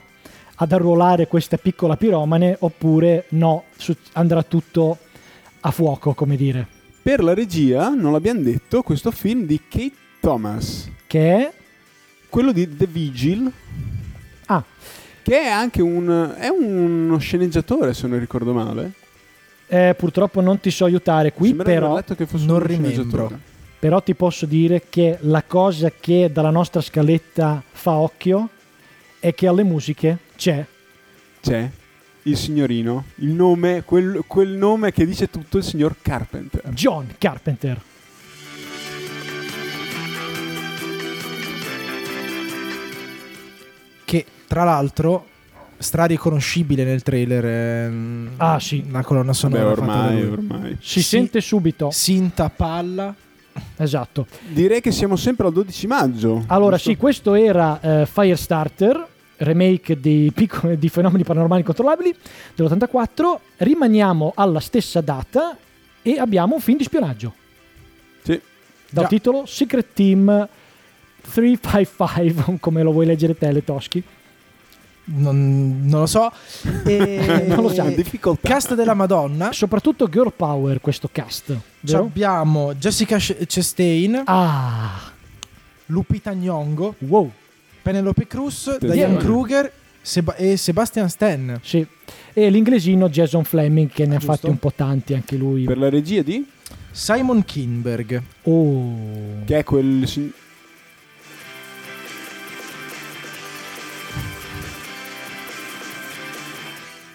ad 0.59 0.73
arruolare 0.73 1.27
questa 1.27 1.57
piccola 1.57 1.97
piromane 1.97 2.55
oppure 2.61 3.25
no, 3.31 3.65
andrà 4.13 4.43
tutto 4.43 4.99
a 5.61 5.71
fuoco, 5.71 6.13
come 6.13 6.37
dire. 6.37 6.67
Per 7.01 7.23
la 7.23 7.33
regia, 7.33 7.89
non 7.89 8.13
l'abbiamo 8.13 8.43
detto, 8.43 8.83
questo 8.83 9.11
film 9.11 9.47
di 9.47 9.59
Kate 9.67 9.93
Thomas, 10.21 10.91
Che 11.07 11.35
è. 11.35 11.53
Quello 12.37 12.53
di 12.53 12.77
The 12.77 12.87
Vigil, 12.87 13.51
Ah, 14.49 14.63
che 15.23 15.41
è 15.41 15.49
anche 15.49 15.81
un, 15.81 16.35
è 16.39 16.49
uno 16.49 17.17
sceneggiatore, 17.17 17.95
se 17.95 18.07
non 18.07 18.19
ricordo 18.19 18.53
male. 18.53 18.93
eh, 19.69 19.95
purtroppo 19.97 20.43
non 20.43 20.61
ti 20.61 20.71
so 20.71 20.85
aiutare 20.85 21.33
qui, 21.33 21.49
Sembra 21.49 21.65
però. 21.65 21.95
letto 21.95 22.15
che 22.15 22.27
fosse 22.27 22.45
non 22.45 22.59
rimembro. 22.59 23.33
Però 23.79 24.03
ti 24.03 24.15
posso 24.15 24.45
dire 24.45 24.83
che 24.91 25.17
la 25.23 25.43
cosa 25.45 25.91
che 25.99 26.31
dalla 26.31 26.51
nostra 26.51 26.83
scaletta 26.83 27.63
fa 27.73 27.93
occhio 27.93 28.51
è 29.19 29.33
che 29.35 29.47
alle 29.49 29.63
musiche 29.65 30.19
c'è 30.37 30.63
C'è 31.41 31.71
il 32.25 32.37
signorino, 32.37 33.05
il 33.17 33.31
nome, 33.31 33.83
quel, 33.83 34.25
quel 34.27 34.51
nome 34.51 34.93
che 34.93 35.07
dice 35.07 35.31
tutto, 35.31 35.57
il 35.57 35.65
signor 35.65 35.97
Carpenter. 36.03 36.69
John 36.69 37.15
Carpenter. 37.17 37.81
Tra 44.47 44.65
l'altro 44.65 45.27
stra 45.79 46.05
riconoscibile 46.07 46.85
nel 46.85 47.03
trailer. 47.03 47.45
ehm, 47.45 48.31
Ah, 48.39 48.59
sì. 48.59 48.85
La 48.91 49.03
colonna 49.03 49.31
Beh, 49.33 49.37
sonora 49.37 49.63
da 49.65 49.69
ormai, 49.71 50.23
ormai. 50.25 50.77
Si 50.81 51.01
Sì. 51.01 51.03
sente 51.03 51.41
subito. 51.41 51.91
Sinta 51.91 52.49
palla. 52.49 53.15
Esatto. 53.77 54.27
Direi 54.49 54.81
che 54.81 54.91
siamo 54.91 55.17
sempre 55.17 55.47
al 55.47 55.53
12 55.53 55.87
maggio. 55.87 56.45
Allora, 56.49 56.77
giusto? 56.77 56.91
sì, 56.91 56.97
questo 56.97 57.35
era 57.35 57.81
eh, 57.81 58.07
Firestarter, 58.07 59.07
remake 59.39 59.99
di, 60.01 60.31
piccoli, 60.35 60.79
di 60.79 60.89
fenomeni 60.89 61.25
paranormali 61.25 61.61
incontrollabili 61.61 62.15
dell'84. 62.55 63.39
Rimaniamo 63.59 64.33
alla 64.35 64.61
stessa 64.61 65.01
data 65.01 65.57
e 66.03 66.19
abbiamo 66.19 66.55
un 66.55 66.61
film 66.61 66.77
di 66.79 66.85
spionaggio 66.85 67.33
Sì. 68.23 68.41
dal 68.91 69.05
Già. 69.05 69.09
titolo 69.09 69.45
Secret 69.47 69.87
Team 69.95 70.49
355, 71.33 72.59
come 72.61 72.83
lo 72.83 72.93
vuoi 72.93 73.07
leggere 73.07 73.37
te, 73.37 73.51
Letoschi? 73.53 74.03
Non, 75.09 75.81
non 75.85 76.01
lo 76.01 76.07
so. 76.07 76.31
E- 76.85 77.45
Non 77.47 77.63
lo 77.63 77.69
so, 77.69 77.83
Ha 77.83 77.91
difficoltà. 77.91 78.49
Cast 78.49 78.75
della 78.75 78.95
Madonna. 78.95 79.53
Soprattutto 79.53 80.09
Girl 80.09 80.33
Power 80.35 80.81
questo 80.81 81.09
cast. 81.13 81.57
Abbiamo 81.93 82.75
Jessica 82.75 83.17
Ch- 83.19 83.37
Chastain, 83.47 84.23
Ah, 84.25 85.13
Lupita 85.87 86.33
Nyong'o, 86.33 86.95
wow, 86.99 87.31
Penelope 87.83 88.27
Cruz. 88.27 88.79
Diane 88.79 89.17
Kruger 89.19 89.71
Seba- 90.01 90.35
e 90.37 90.57
Sebastian 90.57 91.09
Stan. 91.09 91.59
sì. 91.63 91.87
E 92.33 92.51
l'inglesino 92.51 93.09
Jason 93.09 93.45
Fleming 93.45 93.89
che 93.91 94.05
ne 94.07 94.17
ha 94.17 94.19
Giusto. 94.19 94.33
fatti 94.35 94.47
un 94.49 94.59
po' 94.59 94.73
tanti 94.75 95.15
anche 95.15 95.37
lui. 95.37 95.65
Per 95.65 95.79
la 95.79 95.89
regia 95.89 96.23
di? 96.23 96.45
Simon 96.91 97.45
Kinberg. 97.45 98.23
Oh. 98.43 99.45
Che 99.45 99.59
è 99.59 99.65
quel... 99.65 100.07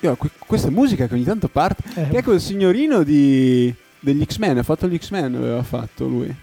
Io, 0.01 0.15
que- 0.15 0.29
questa 0.37 0.69
musica 0.69 1.07
che 1.07 1.13
ogni 1.13 1.23
tanto 1.23 1.47
parte. 1.47 1.83
Eh, 1.95 2.09
Che 2.09 2.17
è 2.17 2.23
quel 2.23 2.41
signorino 2.41 3.03
di, 3.03 3.73
degli 3.99 4.23
X-Men. 4.25 4.57
Ha 4.57 4.63
fatto 4.63 4.87
gli 4.87 4.97
X-Men, 4.97 5.35
aveva 5.35 5.63
fatto 5.63 6.07
lui. 6.07 6.33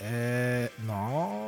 Eh, 0.00 0.70
no. 0.86 1.46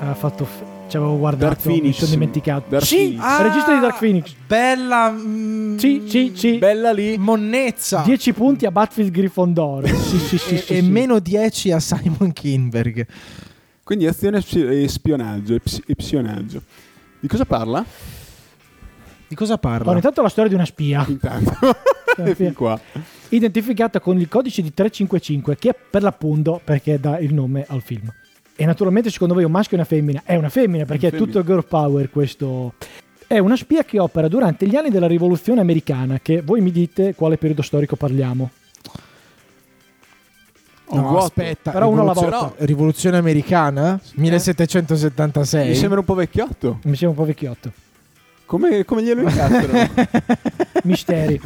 ha 0.00 0.14
fatto 0.14 0.44
f- 0.44 0.62
ci 0.88 0.96
avevo 0.96 1.16
guardato, 1.18 1.46
Dark 1.46 1.62
Phoenix. 1.62 1.84
mi 1.84 1.92
sono 1.92 2.10
dimenticato. 2.10 2.64
Dark 2.68 2.84
sì, 2.84 2.96
Phoenix. 2.96 3.20
Ah, 3.22 3.42
regista 3.42 3.74
di 3.74 3.80
Dark 3.80 3.98
Phoenix. 3.98 4.34
Bella. 4.46 5.10
mm, 5.10 5.76
Sì, 5.78 6.02
sì, 6.06 6.32
sì. 6.34 6.58
Bella 6.58 6.92
lì. 6.92 7.16
Monnezza. 7.18 8.02
10 8.04 8.32
punti 8.32 8.66
a 8.66 8.70
Battlefield 8.70 9.10
Gryffindor. 9.12 9.88
Sì, 10.04 10.18
sì, 10.18 10.38
sì, 10.38 10.54
e, 10.54 10.58
sì, 10.58 10.72
e 10.74 10.80
sì. 10.80 10.88
meno 10.88 11.18
10 11.18 11.72
a 11.72 11.80
Simon 11.80 12.32
Kinberg. 12.32 13.06
Quindi 13.82 14.06
azione 14.06 14.38
e 14.38 14.40
spi- 14.42 14.88
spionaggio. 14.88 15.54
E 15.54 15.60
ps- 15.60 15.80
e 15.86 15.94
spionaggio. 15.98 16.62
Di 17.20 17.26
cosa 17.28 17.44
parla? 17.44 17.84
Di 19.34 19.40
cosa 19.40 19.58
parla? 19.58 19.78
Allora, 19.82 19.96
intanto 19.96 20.22
la 20.22 20.28
storia 20.28 20.48
di 20.48 20.54
una 20.54 20.64
spia 20.64 21.04
Intanto. 21.08 21.56
e 22.18 22.34
fin 22.36 22.52
qua. 22.52 22.78
identificata 23.30 23.98
con 23.98 24.16
il 24.20 24.28
codice 24.28 24.62
di 24.62 24.72
355 24.72 25.56
che 25.56 25.70
è 25.70 25.76
per 25.90 26.02
l'appunto 26.04 26.60
perché 26.62 27.00
dà 27.00 27.18
il 27.18 27.34
nome 27.34 27.64
al 27.66 27.82
film. 27.82 28.08
E 28.54 28.64
naturalmente 28.64 29.10
secondo 29.10 29.34
voi 29.34 29.42
è 29.42 29.46
un 29.46 29.50
maschio 29.52 29.76
o 29.76 29.80
una 29.80 29.88
femmina? 29.88 30.22
È 30.24 30.36
una 30.36 30.48
femmina 30.50 30.84
perché 30.84 31.08
è 31.08 31.10
Femmina. 31.10 31.32
tutto 31.32 31.44
girl 31.44 31.64
power 31.66 32.08
questo. 32.10 32.74
È 33.26 33.38
una 33.38 33.56
spia 33.56 33.82
che 33.82 33.98
opera 33.98 34.28
durante 34.28 34.68
gli 34.68 34.76
anni 34.76 34.90
della 34.90 35.08
rivoluzione 35.08 35.60
americana 35.60 36.20
che 36.22 36.40
voi 36.40 36.60
mi 36.60 36.70
dite 36.70 37.16
quale 37.16 37.36
periodo 37.36 37.62
storico 37.62 37.96
parliamo. 37.96 38.50
Un 40.86 41.00
No, 41.00 41.08
vuoto. 41.08 41.24
aspetta, 41.24 41.72
Però 41.72 41.88
uno 41.88 42.02
alla 42.02 42.12
rivoluzione- 42.12 42.46
volta. 42.46 42.64
Rivoluzione 42.66 43.16
americana? 43.16 43.94
Eh. 44.00 44.10
1776. 44.20 45.68
Mi 45.70 45.74
sembra 45.74 45.98
un 45.98 46.04
po' 46.04 46.14
vecchiotto. 46.14 46.78
Mi 46.84 46.94
sembra 46.94 47.08
un 47.08 47.14
po' 47.16 47.24
vecchiotto. 47.24 47.72
Come, 48.46 48.84
come 48.84 49.02
glielo 49.02 49.22
incastrano? 49.22 49.88
Misteri. 50.84 51.40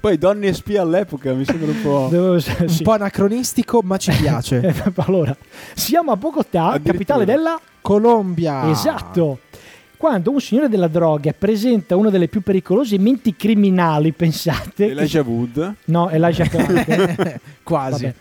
Poi 0.00 0.18
donne 0.18 0.48
e 0.48 0.52
spie 0.52 0.78
all'epoca 0.78 1.32
mi 1.32 1.44
sembra 1.44 1.70
un 1.70 1.80
po'. 1.80 2.08
Devo- 2.10 2.32
Un 2.32 2.68
sì. 2.68 2.82
po' 2.82 2.90
anacronistico, 2.92 3.80
ma 3.84 3.96
ci 3.96 4.10
piace. 4.12 4.60
Eh, 4.60 4.92
allora, 4.96 5.34
siamo 5.74 6.10
a 6.10 6.16
Bogotà, 6.16 6.64
Addirittura. 6.70 6.92
capitale 6.92 7.24
della 7.24 7.60
Colombia. 7.80 8.68
Esatto. 8.68 9.38
Quando 9.96 10.32
un 10.32 10.40
signore 10.40 10.68
della 10.68 10.88
droga 10.88 11.32
presenta 11.32 11.94
una 11.94 12.10
delle 12.10 12.26
più 12.26 12.40
pericolose 12.42 12.98
menti 12.98 13.36
criminali, 13.36 14.10
pensate. 14.12 14.86
che- 14.86 14.90
Elijah 14.90 15.22
Wood. 15.22 15.74
No, 15.84 16.10
Elijah 16.10 16.46
Clark. 16.48 17.38
Quasi. 17.62 18.04
Vabbè. 18.06 18.14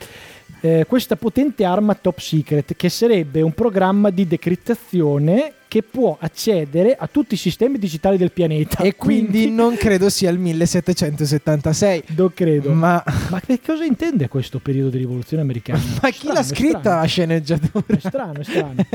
Eh, 0.62 0.86
questa 0.88 1.16
potente 1.16 1.64
arma 1.64 1.96
top 1.96 2.20
secret 2.20 2.76
che 2.76 2.90
sarebbe 2.90 3.42
un 3.42 3.54
programma 3.54 4.12
di 4.12 4.28
decrittazione 4.28 5.54
che 5.72 5.84
può 5.84 6.18
accedere 6.20 6.96
a 7.00 7.08
tutti 7.08 7.36
i 7.36 7.38
sistemi 7.38 7.78
digitali 7.78 8.18
del 8.18 8.34
pianeta. 8.34 8.84
E 8.84 8.94
quindi 8.98 9.50
non 9.50 9.78
credo 9.78 10.10
sia 10.10 10.30
il 10.30 10.38
1776. 10.38 12.04
non 12.08 12.34
credo. 12.34 12.74
Ma, 12.74 13.02
Ma, 13.30 13.40
che 13.40 13.62
cosa 13.66 13.86
intende 13.86 14.28
questo 14.28 14.60
periodo 14.60 14.90
di 14.90 14.98
rivoluzione 14.98 15.42
americana? 15.42 15.82
ma 16.02 16.10
chi 16.10 16.18
Strano, 16.18 16.34
l'ha 16.34 16.44
scritta 16.44 16.96
la 16.96 17.06
sceneggiatura? 17.06 17.86
È 17.88 18.00
strano, 18.00 18.40
è 18.42 18.44
strano. 18.44 18.86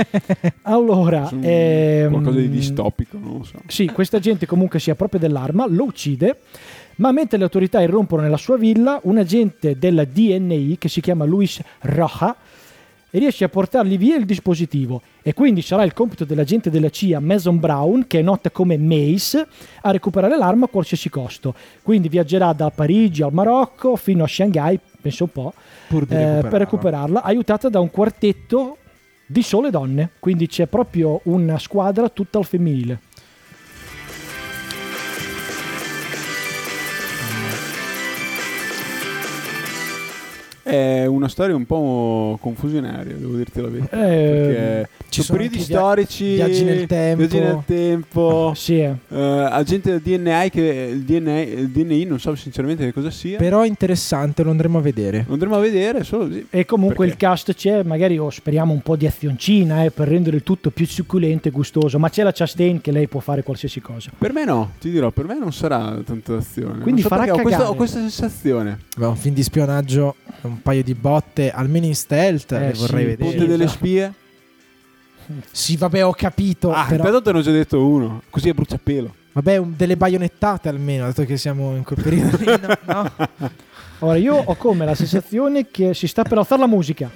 Allora, 0.62 1.30
ehm, 1.40 2.10
qualcosa 2.10 2.40
di 2.40 2.50
distopico, 2.50 3.16
non 3.16 3.38
lo 3.38 3.44
so. 3.44 3.58
Sì, 3.66 3.86
questa 3.86 4.18
gente 4.18 4.44
comunque 4.44 4.78
si 4.78 4.90
appropria 4.90 5.20
dell'arma, 5.20 5.66
lo 5.66 5.84
uccide, 5.84 6.40
ma 6.96 7.12
mentre 7.12 7.38
le 7.38 7.44
autorità 7.44 7.80
irrompono 7.80 8.22
nella 8.22 8.36
sua 8.36 8.56
villa, 8.56 9.00
un 9.04 9.18
agente 9.18 9.78
della 9.78 10.04
DNI 10.04 10.76
che 10.78 10.88
si 10.88 11.00
chiama 11.00 11.24
Luis 11.24 11.60
Roja 11.80 12.36
riesce 13.10 13.44
a 13.44 13.48
portargli 13.48 13.96
via 13.96 14.16
il 14.16 14.24
dispositivo 14.24 15.00
e 15.22 15.32
quindi 15.32 15.62
sarà 15.62 15.82
il 15.84 15.92
compito 15.92 16.24
dell'agente 16.24 16.70
della 16.70 16.90
CIA 16.90 17.20
Mason 17.20 17.58
Brown, 17.58 18.06
che 18.06 18.20
è 18.20 18.22
nota 18.22 18.50
come 18.50 18.76
Mace, 18.76 19.46
a 19.82 19.90
recuperare 19.90 20.36
l'arma 20.36 20.66
a 20.66 20.68
qualsiasi 20.68 21.08
costo. 21.08 21.54
Quindi 21.82 22.08
viaggerà 22.08 22.52
da 22.52 22.70
Parigi 22.70 23.22
al 23.22 23.32
Marocco 23.32 23.96
fino 23.96 24.24
a 24.24 24.28
Shanghai, 24.28 24.78
penso 25.00 25.24
un 25.24 25.30
po', 25.30 25.52
Pur 25.88 26.04
di 26.04 26.14
eh, 26.14 26.40
per 26.42 26.60
recuperarla, 26.60 27.22
aiutata 27.22 27.68
da 27.68 27.80
un 27.80 27.90
quartetto 27.90 28.78
di 29.26 29.42
sole 29.42 29.70
donne, 29.70 30.10
quindi 30.20 30.46
c'è 30.46 30.66
proprio 30.66 31.20
una 31.24 31.58
squadra 31.58 32.08
tutta 32.08 32.38
al 32.38 32.44
femminile. 32.44 33.00
È 40.66 41.06
una 41.06 41.28
storia 41.28 41.54
un 41.54 41.64
po' 41.64 42.36
confusionaria, 42.40 43.14
devo 43.14 43.36
dirti 43.36 43.60
la 43.60 43.68
verità. 43.68 43.96
Eh, 44.04 44.08
Perché 44.18 44.88
ci 45.10 45.22
sono 45.22 45.38
periodi 45.38 45.60
storici, 45.62 46.34
viaggi 46.34 46.64
nel 46.64 46.86
tempo. 46.86 47.18
viaggi 47.18 47.38
nel 47.38 47.62
tempo, 47.64 48.52
Sì, 48.56 48.80
eh. 48.80 48.96
eh, 49.08 49.16
agente 49.48 49.90
del 49.90 50.00
DNA 50.00 50.48
che 50.48 50.88
il 50.92 51.02
DNA, 51.02 51.40
il 51.42 51.68
DNI 51.70 52.04
non 52.06 52.18
so 52.18 52.34
sinceramente 52.34 52.84
che 52.84 52.92
cosa 52.92 53.10
sia. 53.12 53.38
Però 53.38 53.60
è 53.62 53.68
interessante, 53.68 54.42
lo 54.42 54.50
andremo 54.50 54.78
a 54.78 54.80
vedere. 54.80 55.24
Lo 55.28 55.34
andremo 55.34 55.54
a 55.54 55.60
vedere 55.60 56.02
solo 56.02 56.26
così. 56.26 56.44
E 56.50 56.64
comunque 56.64 57.06
Perché? 57.06 57.12
il 57.24 57.30
cast 57.30 57.54
c'è, 57.54 57.84
magari 57.84 58.18
oh, 58.18 58.30
speriamo 58.30 58.72
un 58.72 58.80
po' 58.82 58.96
di 58.96 59.06
azioncina 59.06 59.84
eh, 59.84 59.92
per 59.92 60.08
rendere 60.08 60.36
il 60.36 60.42
tutto 60.42 60.70
più 60.70 60.84
succulento 60.84 61.46
e 61.46 61.52
gustoso, 61.52 62.00
ma 62.00 62.08
c'è 62.10 62.24
la 62.24 62.32
Chastain 62.32 62.80
che 62.80 62.90
lei 62.90 63.06
può 63.06 63.20
fare 63.20 63.44
qualsiasi 63.44 63.80
cosa. 63.80 64.10
Per 64.18 64.32
me 64.32 64.44
no, 64.44 64.72
ti 64.80 64.90
dirò, 64.90 65.10
per 65.12 65.26
me 65.26 65.38
non 65.38 65.52
sarà 65.52 65.96
tanta 66.04 66.38
azione. 66.38 66.80
Quindi 66.80 67.02
Non 67.02 67.02
so 67.02 67.08
farà 67.08 67.22
perché 67.24 67.38
ho 67.38 67.42
questa, 67.42 67.70
ho 67.70 67.74
questa 67.74 67.98
sensazione. 68.00 68.78
Beh, 68.96 69.06
un 69.06 69.16
film 69.16 69.34
di 69.34 69.42
spionaggio, 69.44 70.16
un 70.56 70.62
paio 70.62 70.82
di 70.82 70.94
botte, 70.94 71.50
almeno 71.50 71.86
in 71.86 71.94
stealth, 71.94 72.52
Eh, 72.52 72.58
le 72.58 72.72
vorrei 72.72 73.00
sì, 73.02 73.06
vedere. 73.10 73.30
Ponte 73.30 73.46
delle 73.46 73.68
spie. 73.68 74.12
Sì, 75.50 75.76
vabbè, 75.76 76.04
ho 76.04 76.12
capito. 76.12 76.72
Ah, 76.72 76.86
però, 76.88 77.02
però 77.04 77.20
te 77.20 77.32
ne 77.32 77.38
ho 77.38 77.42
già 77.42 77.50
detto 77.50 77.84
uno, 77.84 78.22
così 78.30 78.48
è 78.48 78.52
bruciapelo. 78.52 79.14
vabbè, 79.32 79.56
un- 79.56 79.74
delle 79.76 79.96
baionettate 79.96 80.68
almeno, 80.68 81.04
dato 81.06 81.24
che 81.24 81.36
siamo 81.36 81.74
in 81.76 81.82
quel 81.82 82.00
periodo 82.02 82.38
no? 82.86 83.10
no? 83.18 83.50
Ora 84.00 84.16
io 84.18 84.34
ho 84.36 84.54
come 84.56 84.84
la 84.84 84.94
sensazione 84.94 85.68
che 85.70 85.94
si 85.94 86.06
sta 86.06 86.22
per 86.22 86.38
alzare 86.38 86.60
la 86.60 86.66
musica. 86.66 87.10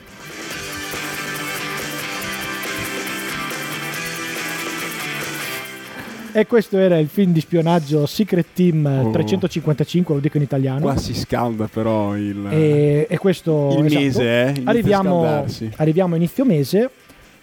E 6.33 6.47
questo 6.47 6.79
era 6.79 6.97
il 6.99 7.09
film 7.09 7.33
di 7.33 7.41
spionaggio 7.41 8.07
Secret 8.07 8.47
Team 8.55 8.87
Oh. 8.87 9.11
355, 9.11 10.15
lo 10.15 10.21
dico 10.21 10.37
in 10.37 10.45
italiano. 10.45 10.81
Qua 10.81 10.97
si 10.97 11.13
scalda 11.15 11.67
però 11.67 12.17
il, 12.17 12.47
E, 12.51 13.07
e 13.09 13.19
questo 13.19 13.75
il 13.79 13.87
esatto. 13.87 14.01
mese, 14.03 14.23
eh. 14.55 14.63
arriviamo, 14.65 15.45
arriviamo 15.77 16.15
a 16.15 16.17
inizio 16.17 16.45
mese. 16.45 16.91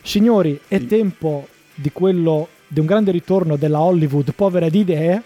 Signori, 0.01 0.57
è 0.67 0.77
Sì. 0.79 0.87
tempo 0.87 1.47
di 1.75 1.91
quello 1.91 2.47
di 2.67 2.79
un 2.79 2.85
grande 2.85 3.11
ritorno 3.11 3.55
della 3.57 3.81
Hollywood 3.81 4.31
povera 4.33 4.69
di 4.69 4.79
idee, 4.79 5.21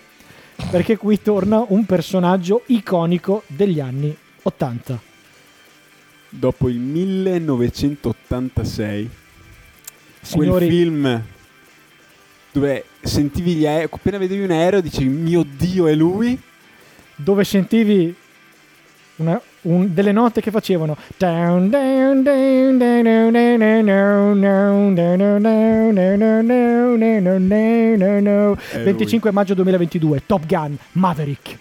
perché 0.69 0.97
qui 0.97 1.21
torna 1.21 1.63
un 1.67 1.85
personaggio 1.85 2.63
iconico 2.67 3.43
degli 3.47 3.79
anni 3.79 4.15
80. 4.43 4.99
Dopo 6.29 6.67
il 6.69 6.77
1986, 6.79 9.09
Signori, 10.21 10.49
quel 10.49 10.69
film 10.69 11.21
dove 12.51 12.85
sentivi 13.01 13.53
gli 13.55 13.65
aerei, 13.65 13.87
appena 13.89 14.17
vedevi 14.17 14.43
un 14.43 14.51
aereo 14.51 14.81
dicevi 14.81 15.09
mio 15.09 15.43
Dio 15.43 15.87
è 15.87 15.93
lui. 15.93 16.39
Dove 17.15 17.43
sentivi 17.43 18.15
una, 19.17 19.39
un, 19.61 19.93
delle 19.93 20.11
note 20.11 20.41
che 20.41 20.49
facevano 20.49 20.97
è 28.71 28.83
25 28.83 29.31
maggio 29.31 29.53
2022 29.53 30.23
Top 30.25 30.45
Gun 30.47 30.75
Maverick 30.93 31.57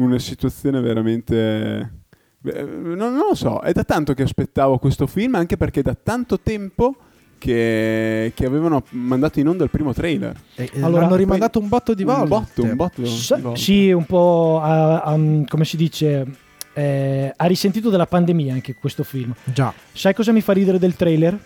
una 0.00 0.18
situazione 0.18 0.80
veramente 0.80 1.99
non, 2.42 2.94
non 2.96 3.26
lo 3.28 3.34
so, 3.34 3.60
è 3.60 3.72
da 3.72 3.84
tanto 3.84 4.14
che 4.14 4.22
aspettavo 4.22 4.78
questo 4.78 5.06
film, 5.06 5.34
anche 5.34 5.56
perché 5.58 5.80
è 5.80 5.82
da 5.82 5.94
tanto 6.00 6.40
tempo 6.40 6.96
che, 7.36 8.32
che 8.34 8.46
avevano 8.46 8.82
mandato 8.90 9.40
in 9.40 9.48
onda 9.48 9.64
il 9.64 9.70
primo 9.70 9.92
trailer. 9.92 10.38
E- 10.54 10.70
e 10.72 10.82
Allora, 10.82 11.02
l'hanno 11.02 11.16
rimandato 11.16 11.58
un 11.58 11.68
botto 11.68 11.94
di 11.94 12.02
un 12.02 12.08
volte. 12.14 12.28
botto, 12.28 12.62
un 12.62 12.76
botto 12.76 13.04
Sa- 13.06 13.36
di 13.36 13.42
volte. 13.42 13.60
sì, 13.60 13.90
un 13.92 14.04
po' 14.06 14.60
ha- 14.62 15.02
ha- 15.02 15.18
come 15.48 15.64
si 15.64 15.76
dice 15.76 16.26
eh, 16.72 17.32
ha 17.34 17.46
risentito 17.46 17.90
della 17.90 18.06
pandemia 18.06 18.52
anche 18.54 18.74
questo 18.76 19.02
film 19.02 19.34
Già. 19.44 19.74
sai 19.92 20.14
cosa 20.14 20.30
mi 20.32 20.40
fa 20.40 20.52
ridere 20.52 20.78
del 20.78 20.94
trailer? 20.94 21.36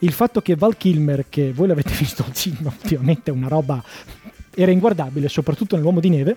il 0.00 0.10
fatto 0.10 0.42
che 0.42 0.56
Val 0.56 0.76
Kilmer 0.76 1.26
che 1.28 1.52
voi 1.52 1.68
l'avete 1.68 1.92
visto 1.96 2.24
al 2.26 2.32
cinema 2.34 2.68
ultimamente 2.82 3.30
è 3.30 3.34
una 3.34 3.46
roba 3.46 3.80
era 4.54 4.72
inguardabile 4.72 5.28
soprattutto 5.28 5.76
nell'uomo 5.76 6.00
di 6.00 6.08
neve 6.10 6.36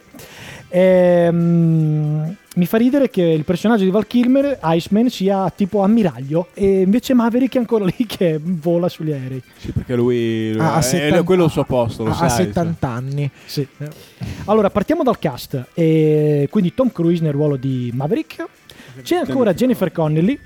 ehm, 0.79 2.35
mi 2.55 2.65
fa 2.65 2.77
ridere 2.77 3.09
che 3.09 3.21
il 3.21 3.43
personaggio 3.43 3.83
di 3.83 3.89
Val 3.89 4.07
Kilmer 4.07 4.59
Iceman 4.63 5.09
sia 5.09 5.49
tipo 5.53 5.81
ammiraglio 5.81 6.47
e 6.53 6.81
invece 6.81 7.13
Maverick 7.13 7.55
è 7.55 7.59
ancora 7.59 7.85
lì 7.85 7.93
che 8.07 8.39
vola 8.41 8.88
sugli 8.88 9.11
aerei 9.11 9.41
Sì, 9.57 9.71
perché 9.71 9.95
lui, 9.95 10.53
lui 10.53 10.61
Ah, 10.61 10.77
è, 10.79 10.81
70 10.81 11.17
è 11.19 11.23
quello 11.23 11.45
il 11.45 11.51
suo 11.51 11.63
posto, 11.65 12.03
lo 12.03 12.11
ha 12.11 12.13
sai. 12.29 12.45
70 12.45 12.88
anni. 12.88 13.29
Sì. 13.45 13.67
Allora, 14.45 14.69
partiamo 14.69 15.03
dal 15.03 15.19
cast. 15.19 15.67
E 15.73 16.47
quindi 16.49 16.73
Tom 16.73 16.91
Cruise 16.91 17.21
nel 17.23 17.33
ruolo 17.33 17.55
di 17.57 17.91
Maverick. 17.93 18.45
C'è 19.01 19.17
ancora 19.17 19.53
Jennifer 19.53 19.91
Connelly. 19.91 20.39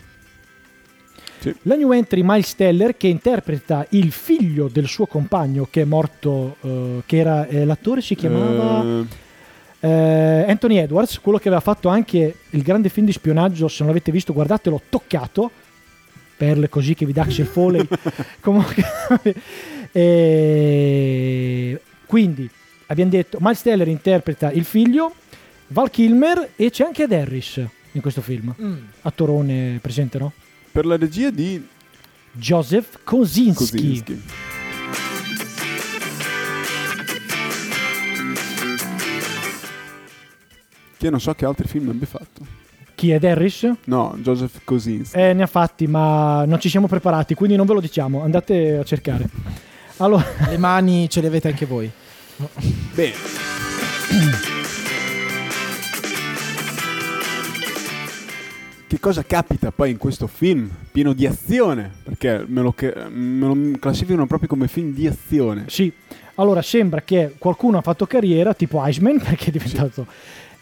Sì. 1.39 1.55
La 1.63 1.75
new 1.75 1.91
entry 1.93 2.21
Miles 2.23 2.53
Teller 2.55 2.97
che 2.97 3.07
interpreta 3.07 3.85
il 3.91 4.11
figlio 4.11 4.67
del 4.67 4.87
suo 4.87 5.05
compagno 5.05 5.67
che 5.69 5.81
è 5.81 5.85
morto, 5.85 6.57
eh, 6.61 7.03
che 7.05 7.17
era 7.17 7.47
eh, 7.47 7.63
l'attore 7.63 8.01
si 8.01 8.15
chiamava 8.15 8.83
Eh, 8.83 9.05
eh, 9.81 10.45
Anthony 10.47 10.77
Edwards, 10.77 11.19
quello 11.19 11.37
che 11.37 11.47
aveva 11.47 11.61
fatto 11.61 11.87
anche 11.89 12.35
il 12.49 12.61
grande 12.61 12.89
film 12.89 13.05
di 13.05 13.11
spionaggio, 13.11 13.67
se 13.67 13.77
non 13.79 13.87
l'avete 13.87 14.11
visto 14.11 14.33
guardatelo, 14.33 14.81
Toccato, 14.89 15.51
perle 16.37 16.69
così 16.69 16.93
che 16.95 17.05
vi 17.05 17.13
dà 17.13 17.23
Axel 17.23 17.45
Foley. 17.45 17.87
Comunque, 18.41 18.83
e 19.91 21.81
quindi 22.05 22.49
abbiamo 22.87 23.11
detto 23.11 23.37
Miles 23.41 23.61
Teller 23.61 23.87
interpreta 23.87 24.51
il 24.51 24.65
figlio, 24.65 25.13
Val 25.67 25.89
Kilmer 25.89 26.51
e 26.55 26.69
c'è 26.71 26.85
anche 26.85 27.03
Ed 27.03 27.11
Harris 27.13 27.61
in 27.93 28.01
questo 28.01 28.21
film, 28.21 28.53
Mm. 28.59 28.75
attorone 29.01 29.79
presente 29.81 30.17
no? 30.17 30.31
per 30.71 30.85
la 30.85 30.95
regia 30.97 31.29
di 31.29 31.65
Joseph 32.31 32.99
Kosinski. 33.03 33.75
Kosinski. 33.77 34.21
Che 40.99 41.09
non 41.09 41.21
so 41.21 41.33
che 41.33 41.45
altri 41.45 41.65
film 41.65 41.87
abbia 41.87 42.05
fatto. 42.05 42.45
Chi 42.93 43.11
è 43.11 43.15
Ed 43.15 43.23
Harris? 43.23 43.71
No, 43.85 44.17
Joseph 44.17 44.59
Kosinski. 44.65 45.17
Eh, 45.17 45.31
ne 45.31 45.43
ha 45.43 45.47
fatti, 45.47 45.87
ma 45.87 46.43
non 46.43 46.59
ci 46.59 46.67
siamo 46.67 46.87
preparati, 46.87 47.35
quindi 47.35 47.55
non 47.55 47.65
ve 47.65 47.75
lo 47.75 47.79
diciamo. 47.79 48.21
Andate 48.21 48.79
a 48.79 48.83
cercare. 48.83 49.29
Allora, 49.97 50.25
Le 50.49 50.57
mani 50.57 51.09
ce 51.09 51.21
le 51.21 51.27
avete 51.27 51.47
anche 51.47 51.65
voi. 51.65 51.89
Bene. 52.93 53.13
Che 58.87 58.99
cosa 58.99 59.23
capita 59.23 59.71
poi 59.71 59.91
in 59.91 59.97
questo 59.97 60.27
film 60.27 60.69
pieno 60.91 61.13
di 61.13 61.25
azione? 61.25 61.91
Perché 62.03 62.43
me 62.45 62.61
lo, 62.61 62.75
me 63.09 63.47
lo 63.47 63.77
classificano 63.79 64.27
proprio 64.27 64.49
come 64.49 64.67
film 64.67 64.93
di 64.93 65.07
azione. 65.07 65.63
sì. 65.67 65.91
Allora, 66.35 66.61
sembra 66.61 67.01
che 67.01 67.33
qualcuno 67.37 67.79
ha 67.79 67.81
fatto 67.81 68.05
carriera, 68.05 68.53
tipo 68.53 68.81
Iceman, 68.85 69.19
perché 69.23 69.47
è 69.47 69.51
diventato... 69.51 70.05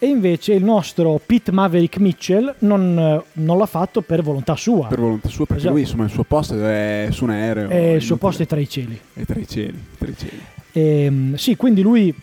E 0.00 0.06
invece 0.06 0.52
il 0.52 0.62
nostro 0.62 1.20
Pete 1.24 1.50
Maverick 1.50 1.98
Mitchell 1.98 2.54
non, 2.60 2.96
eh, 2.98 3.22
non 3.40 3.58
l'ha 3.58 3.66
fatto 3.66 4.00
per 4.00 4.22
volontà 4.22 4.54
sua. 4.54 4.86
Per 4.86 5.00
volontà 5.00 5.28
sua, 5.28 5.44
perché 5.44 5.62
Esatto. 5.62 5.74
lui 5.74 5.82
insomma 5.82 6.04
il 6.04 6.10
suo 6.10 6.22
posto 6.22 6.54
è 6.64 7.08
su 7.10 7.24
un 7.24 7.30
aereo. 7.30 7.68
E 7.68 7.94
il 7.94 8.02
suo 8.02 8.16
posto 8.16 8.42
è 8.44 8.46
tra 8.46 8.60
i 8.60 8.68
cieli. 8.68 8.98
è 9.14 9.24
tra 9.24 9.40
i 9.40 9.46
cieli. 9.48 9.78
Tra 9.98 10.08
i 10.08 10.14
cieli. 10.16 10.40
Ehm, 10.72 11.34
sì, 11.34 11.56
quindi 11.56 11.82
lui 11.82 12.14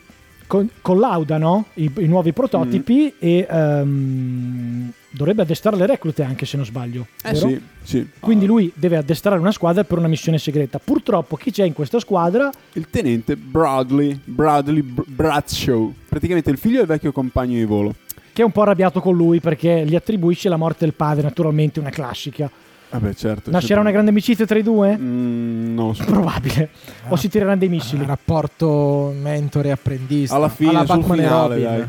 co- 0.47 0.65
collauda 0.81 1.37
no? 1.37 1.65
I, 1.73 1.91
i 1.97 2.05
nuovi 2.07 2.31
prototipi 2.31 3.13
Mm. 3.13 3.17
e 3.27 3.47
ehm, 3.49 4.84
dovrebbe 5.15 5.41
addestrare 5.43 5.77
le 5.77 5.85
reclute 5.85 6.23
anche 6.23 6.45
se 6.45 6.57
non 6.57 6.65
sbraglio. 6.65 7.07
Eh 7.23 7.31
vero? 7.33 7.47
sì, 7.47 7.61
sì. 7.83 8.09
Quindi 8.19 8.45
Ah, 8.45 8.47
lui 8.47 8.71
deve 8.75 8.97
addestrare 8.97 9.39
una 9.39 9.51
squadra 9.51 9.83
per 9.83 9.97
una 9.97 10.07
missione 10.07 10.37
segreta. 10.37 10.79
Purtroppo 10.83 11.35
chi 11.35 11.51
c'è 11.51 11.63
in 11.65 11.73
questa 11.73 11.99
squadra 11.99 12.49
Il 12.73 12.87
tenente 12.89 13.35
Bradley, 13.35 14.19
Bradley 14.23 14.81
Br- 14.81 15.07
Bradshaw, 15.07 15.93
praticamente 16.09 16.49
il 16.51 16.57
figlio 16.57 16.77
del 16.77 16.87
vecchio 16.87 17.11
compagno 17.11 17.55
di 17.55 17.65
volo. 17.65 17.95
che 18.33 18.41
è 18.41 18.45
un 18.45 18.51
po' 18.51 18.63
arrabbiato 18.63 18.99
con 18.99 19.15
lui 19.15 19.39
perché 19.39 19.85
gli 19.87 19.95
attribuisce 19.95 20.49
la 20.49 20.57
morte 20.57 20.83
del 20.85 20.93
padre, 20.93 21.23
naturalmente 21.23 21.79
una 21.79 21.89
classica. 21.89 22.49
Vabbè, 22.91 23.13
certo. 23.13 23.49
Nascerà 23.51 23.79
una 23.81 23.91
grande 23.91 24.11
amicizia 24.11 24.45
tra 24.45 24.57
i 24.59 24.63
due? 24.63 24.95
Mm, 24.97 25.73
non 25.73 25.95
so. 25.95 26.03
Probabile. 26.05 26.69
O 27.09 27.15
si 27.15 27.29
tireranno 27.29 27.57
dei 27.57 27.67
missili. 27.69 28.03
Ah, 28.03 28.07
rapporto 28.07 29.13
mentore 29.19 29.71
apprendista. 29.71 30.35
Alla 30.35 30.49
fine, 30.49 30.69
alla 30.71 30.85
sul 30.85 30.99
Batman 30.99 31.17
finale, 31.17 31.61
dai. 31.61 31.85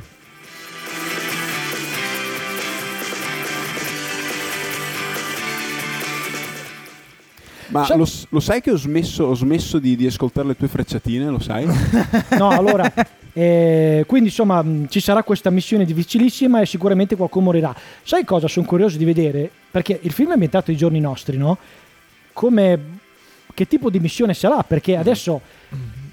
Ma 7.68 7.84
Sa- 7.84 7.96
lo, 7.96 8.06
lo 8.28 8.40
sai 8.40 8.60
che 8.60 8.70
ho 8.70 8.76
smesso, 8.76 9.24
ho 9.24 9.34
smesso 9.34 9.78
di, 9.78 9.96
di 9.96 10.06
ascoltare 10.06 10.48
le 10.48 10.56
tue 10.56 10.68
frecciatine? 10.68 11.26
Lo 11.28 11.38
sai? 11.38 11.66
No, 12.36 12.48
allora, 12.50 12.92
eh, 13.32 14.04
quindi 14.06 14.28
insomma 14.28 14.64
ci 14.88 15.00
sarà 15.00 15.22
questa 15.22 15.50
missione 15.50 15.84
difficilissima 15.84 16.60
e 16.60 16.66
sicuramente 16.66 17.16
qualcuno 17.16 17.46
morirà. 17.46 17.74
Sai 18.02 18.24
cosa 18.24 18.48
sono 18.48 18.66
curioso 18.66 18.96
di 18.98 19.04
vedere? 19.04 19.50
Perché 19.70 19.98
il 20.02 20.12
film 20.12 20.30
è 20.30 20.32
ambientato 20.32 20.70
ai 20.70 20.76
giorni 20.76 21.00
nostri, 21.00 21.36
no? 21.36 21.58
Come, 22.32 22.78
che 23.54 23.66
tipo 23.66 23.90
di 23.90 23.98
missione 23.98 24.34
sarà? 24.34 24.62
Perché 24.62 24.96
adesso 24.96 25.40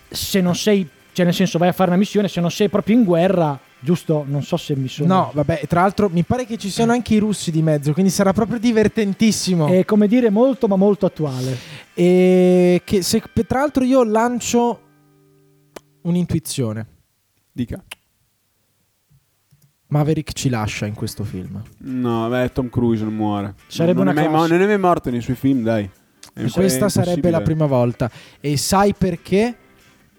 se 0.09 0.41
non 0.41 0.55
sei, 0.55 0.87
cioè 1.11 1.25
nel 1.25 1.33
senso 1.33 1.57
vai 1.57 1.69
a 1.69 1.73
fare 1.73 1.89
una 1.89 1.99
missione, 1.99 2.27
se 2.27 2.39
non 2.41 2.51
sei 2.51 2.69
proprio 2.69 2.95
in 2.95 3.03
guerra, 3.03 3.59
giusto? 3.83 4.23
Non 4.27 4.41
so 4.43 4.57
se 4.57 4.75
mi 4.75 4.87
sono... 4.87 5.13
No, 5.13 5.31
vabbè, 5.33 5.67
tra 5.67 5.81
l'altro 5.81 6.09
mi 6.09 6.23
pare 6.23 6.45
che 6.45 6.57
ci 6.57 6.69
siano 6.69 6.93
anche 6.93 7.13
i 7.13 7.17
russi 7.17 7.51
di 7.51 7.61
mezzo, 7.61 7.93
quindi 7.93 8.11
sarà 8.11 8.33
proprio 8.33 8.57
divertentissimo. 8.57 9.67
È 9.67 9.85
come 9.85 10.07
dire 10.07 10.29
molto 10.29 10.67
ma 10.67 10.75
molto 10.75 11.05
attuale. 11.05 11.57
E 11.93 12.81
che 12.83 13.01
se, 13.01 13.21
tra 13.47 13.59
l'altro 13.59 13.83
io 13.83 14.03
lancio 14.03 14.81
un'intuizione. 16.01 16.87
Dica. 17.51 17.83
Maverick 19.87 20.33
ci 20.33 20.49
lascia 20.49 20.87
in 20.87 20.95
questo 20.95 21.23
film. 21.23 21.61
No, 21.79 22.27
beh, 22.27 22.51
Tom 22.51 22.69
Cruise 22.69 23.03
non 23.03 23.13
muore. 23.13 23.53
Sarebbe 23.67 24.03
non 24.03 24.13
una 24.13 24.23
è 24.23 24.27
mai, 24.27 24.49
non 24.49 24.61
è 24.61 24.65
mai 24.65 24.79
morto 24.79 25.11
nei 25.11 25.21
suoi 25.21 25.35
film, 25.35 25.61
dai. 25.61 25.87
È- 26.33 26.49
Questa 26.49 26.89
sarebbe 26.89 27.29
la 27.29 27.41
prima 27.41 27.67
volta. 27.67 28.09
E 28.39 28.57
sai 28.57 28.95
perché? 28.95 29.55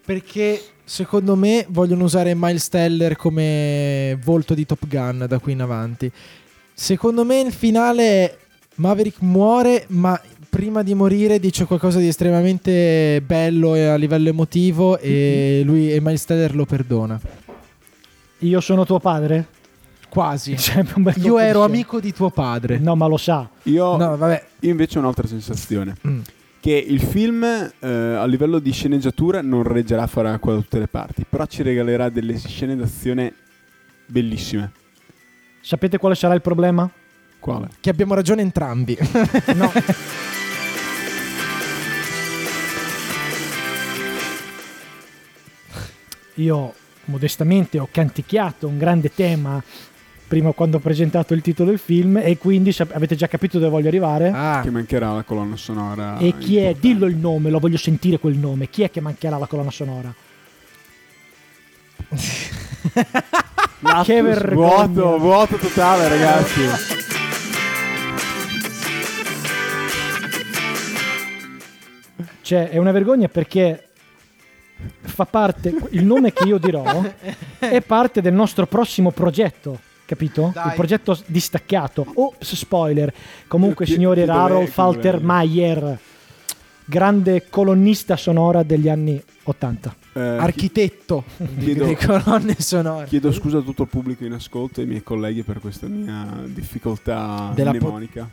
Perché 0.05 0.63
secondo 0.85 1.35
me 1.37 1.67
vogliono 1.69 2.05
usare 2.05 2.35
Miles 2.37 2.69
Teller 2.69 3.17
come 3.17 4.19
volto 4.23 4.55
di 4.55 4.67
Top 4.67 4.87
Gun 4.87 5.25
da 5.29 5.39
qui 5.39 5.53
in 5.53 5.63
avanti. 5.63 6.11
Secondo 6.73 7.25
me 7.25 7.41
il 7.41 7.53
finale 7.53 8.03
è 8.03 8.37
Maverick 8.77 9.21
muore, 9.23 9.85
ma 9.89 10.21
prima 10.49 10.83
di 10.83 10.95
morire 10.95 11.39
dice 11.41 11.65
qualcosa 11.65 11.99
di 11.99 12.09
estremamente 12.09 13.23
bello 13.25 13.73
a 13.73 13.97
livello 13.97 14.29
emotivo 14.29 14.99
e 14.99 15.63
lui 15.65 15.93
e 15.93 16.01
Miles 16.01 16.25
Teller 16.25 16.55
lo 16.55 16.65
perdona. 16.65 17.21
Io 18.39 18.61
sono 18.61 18.85
tuo 18.85 18.99
padre? 19.01 19.47
Quasi. 20.09 20.55
Bel 20.97 21.15
Io 21.25 21.39
ero 21.39 21.65
amico 21.65 21.99
di 21.99 22.13
tuo 22.13 22.31
padre. 22.31 22.79
No, 22.79 22.95
ma 22.95 23.07
lo 23.07 23.17
sa. 23.17 23.49
Io, 23.65 23.97
No, 23.97 24.17
vabbè. 24.17 24.45
io 24.61 24.71
invece 24.71 24.99
ho 24.99 25.01
un'altra 25.01 25.27
sensazione. 25.27 25.97
Mm. 26.07 26.21
Che 26.65 26.73
il 26.73 27.03
film 27.03 27.45
eh, 27.45 27.87
a 27.87 28.25
livello 28.25 28.59
di 28.59 28.73
sceneggiatura 28.73 29.43
non 29.43 29.65
reggerà 29.65 30.07
farà 30.07 30.33
acqua 30.33 30.55
da 30.55 30.61
tutte 30.61 30.79
le 30.79 30.89
parti, 30.89 31.27
però 31.29 31.45
ci 31.45 31.63
regalerà 31.63 32.09
delle 32.09 32.39
scene 32.39 32.75
d'azione 32.75 33.35
bellissime. 34.07 34.73
Sapete 35.61 35.99
quale 35.99 36.15
sarà 36.15 36.33
il 36.33 36.41
problema? 36.41 36.91
Quale? 37.39 37.69
Che 37.79 37.91
abbiamo 37.91 38.15
ragione 38.15 38.41
entrambi. 38.41 38.97
No. 39.55 39.71
Io 46.37 46.75
modestamente 47.05 47.79
ho 47.79 47.89
canticchiato 47.93 48.67
un 48.67 48.79
grande 48.79 49.13
tema 49.15 49.63
prima 50.35 50.51
quando 50.51 50.79
ho 50.79 50.81
presentato 50.81 51.33
il 51.33 51.43
titolo 51.43 51.71
del 51.71 51.79
film 51.79 52.17
e 52.17 52.37
quindi 52.39 52.73
sap- 52.73 52.93
avete 52.93 53.15
già 53.15 53.29
capito 53.29 53.61
dove 53.61 53.71
voglio 53.71 53.87
arrivare? 53.87 54.33
Ah, 54.35 54.61
Che 54.65 54.71
mancherà 54.71 55.13
la 55.13 55.23
colonna 55.23 55.55
sonora. 55.57 56.19
e 56.19 56.37
chi 56.39 56.57
è? 56.57 56.67
importante. 56.67 56.81
Dillo 56.89 57.07
il 57.07 57.17
nome, 57.17 57.51
lo 57.51 57.61
voglio 57.61 57.77
sentire 57.77 58.19
quel 58.19 58.35
nome. 58.37 58.69
Chi 58.69 58.83
è 58.83 58.91
che 58.91 59.01
mancherà 59.01 59.39
la 59.39 59.47
colonna 59.47 59.71
sonora? 59.71 60.13
Che 64.05 64.23
vergogna. 64.23 64.87
Vuoto, 64.87 65.19
vuoto 65.19 65.57
totale, 65.57 66.09
ragazzi. 66.09 66.63
Cioè, 72.41 72.69
è 72.69 72.77
una 72.79 72.93
vergogna 72.93 73.29
perché 73.29 73.89
fa 75.01 75.25
parte, 75.25 75.75
il 75.91 76.05
nome 76.05 76.33
che 76.33 76.45
io 76.45 76.59
dirò 76.59 76.85
è 77.59 77.81
parte 77.81 78.21
del 78.21 78.33
nostro 78.35 78.67
prossimo 78.67 79.11
progetto. 79.13 79.79
Capito? 80.07 80.51
Dai. 80.53 80.69
Il 80.69 80.75
progetto 80.75 81.19
distaccato. 81.27 82.07
Oh, 82.15 82.35
spoiler. 82.41 83.13
Comunque, 83.49 83.87
signori, 83.87 84.25
dov'è? 84.25 84.39
Harold 84.39 84.67
Chi 84.67 84.71
Falter 84.73 85.13
dov'è? 85.15 85.25
Mayer, 85.25 85.99
grande 86.85 87.49
colonnista 87.49 88.17
sonora 88.17 88.63
degli 88.63 88.89
anni 88.89 89.23
80. 89.45 89.95
Eh, 90.17 90.21
architetto 90.21 91.25
chiedo- 91.59 91.87
di 91.87 91.97
colonne 91.97 92.55
sonore. 92.59 93.07
Chiedo 93.07 93.33
scusa 93.33 93.59
a 93.59 93.61
tutto 93.63 93.83
il 93.83 93.89
pubblico 93.89 94.25
in 94.25 94.33
ascolto 94.33 94.81
e 94.81 94.83
ai 94.85 94.89
miei 94.89 95.03
colleghi 95.03 95.43
per 95.43 95.59
questa 95.61 95.87
mia 95.87 96.43
difficoltà 96.47 97.51
Della 97.55 97.71
po- 97.73 97.79
mnemonica. 97.79 98.29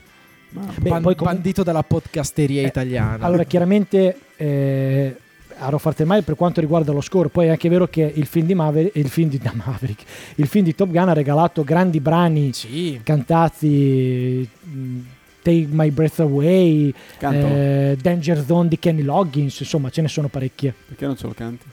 Ma 0.49 0.61
Beh, 0.63 0.89
poi 0.89 0.89
comunque- 1.15 1.25
bandito 1.25 1.63
dalla 1.63 1.83
podcasteria 1.83 2.61
Eh, 2.61 2.65
italiana. 2.65 3.25
Allora, 3.25 3.45
chiaramente 3.45 4.17
eh, 4.35 5.15
Harold 5.61 5.81
Falter 5.81 6.05
Mayer 6.05 6.23
per 6.23 6.35
quanto 6.35 6.59
riguarda 6.59 6.91
lo 6.91 7.01
score, 7.01 7.29
poi 7.29 7.47
è 7.47 7.49
anche 7.49 7.69
vero 7.69 7.87
che 7.87 8.11
il 8.13 8.25
film 8.25 8.45
di 8.47 8.55
Maverick, 8.55 8.95
il 8.95 9.09
film 9.09 9.29
di 9.29 9.37
da 9.41 9.51
Maverick, 9.53 10.03
il 10.35 10.47
film 10.47 10.65
di 10.65 10.75
Top 10.75 10.89
Gun 10.89 11.09
ha 11.09 11.13
regalato 11.13 11.63
grandi 11.63 11.99
brani 11.99 12.51
sì. 12.53 12.99
cantati 13.03 14.47
mh, 14.59 14.99
Take 15.41 15.67
My 15.69 15.89
Breath 15.89 16.19
Away 16.19 16.93
eh, 17.19 17.97
Danger 17.99 18.43
Zone 18.45 18.67
di 18.67 18.77
Kenny 18.77 19.01
Loggins 19.01 19.59
insomma 19.59 19.89
ce 19.89 20.01
ne 20.01 20.07
sono 20.07 20.27
parecchie 20.27 20.73
Perché 20.87 21.05
non 21.05 21.17
ce 21.17 21.25
lo 21.25 21.33
canti? 21.33 21.65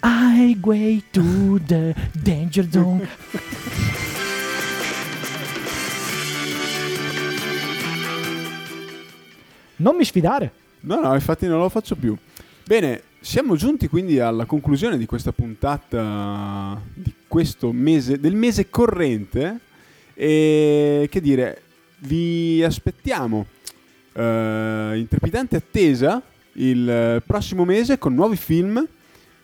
Highway 0.00 1.02
to 1.10 1.58
the 1.66 1.94
Danger 2.12 2.66
Zone 2.70 3.08
Non 9.80 9.94
mi 9.96 10.04
sfidare. 10.04 10.52
No, 10.80 11.00
no, 11.00 11.14
infatti 11.14 11.46
non 11.46 11.58
lo 11.58 11.68
faccio 11.68 11.96
più. 11.96 12.16
Bene, 12.64 13.02
siamo 13.20 13.56
giunti 13.56 13.88
quindi 13.88 14.20
alla 14.20 14.44
conclusione 14.44 14.96
di 14.96 15.06
questa 15.06 15.32
puntata 15.32 16.80
di 16.94 17.12
questo 17.26 17.72
mese, 17.72 18.20
del 18.20 18.34
mese 18.34 18.70
corrente. 18.70 19.60
E 20.14 21.08
che 21.10 21.20
dire, 21.20 21.62
vi 22.00 22.62
aspettiamo 22.64 23.46
eh, 24.12 24.92
in 24.96 25.06
trepidante 25.08 25.56
attesa 25.56 26.22
il 26.54 27.22
prossimo 27.24 27.64
mese 27.64 27.98
con 27.98 28.14
nuovi 28.14 28.36
film. 28.36 28.86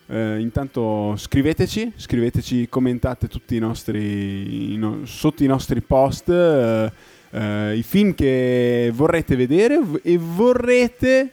Eh, 0.07 0.39
intanto 0.39 1.15
scriveteci, 1.15 1.93
scriveteci, 1.95 2.67
commentate 2.69 3.27
tutti 3.27 3.55
i 3.55 3.59
nostri, 3.59 4.75
no- 4.77 5.05
sotto 5.05 5.43
i 5.43 5.47
nostri 5.47 5.81
post 5.81 6.29
eh, 6.29 6.91
eh, 7.35 7.75
i 7.77 7.83
film 7.83 8.13
che 8.15 8.91
vorrete 8.93 9.35
vedere 9.35 9.79
e 10.03 10.17
vorrete... 10.17 11.31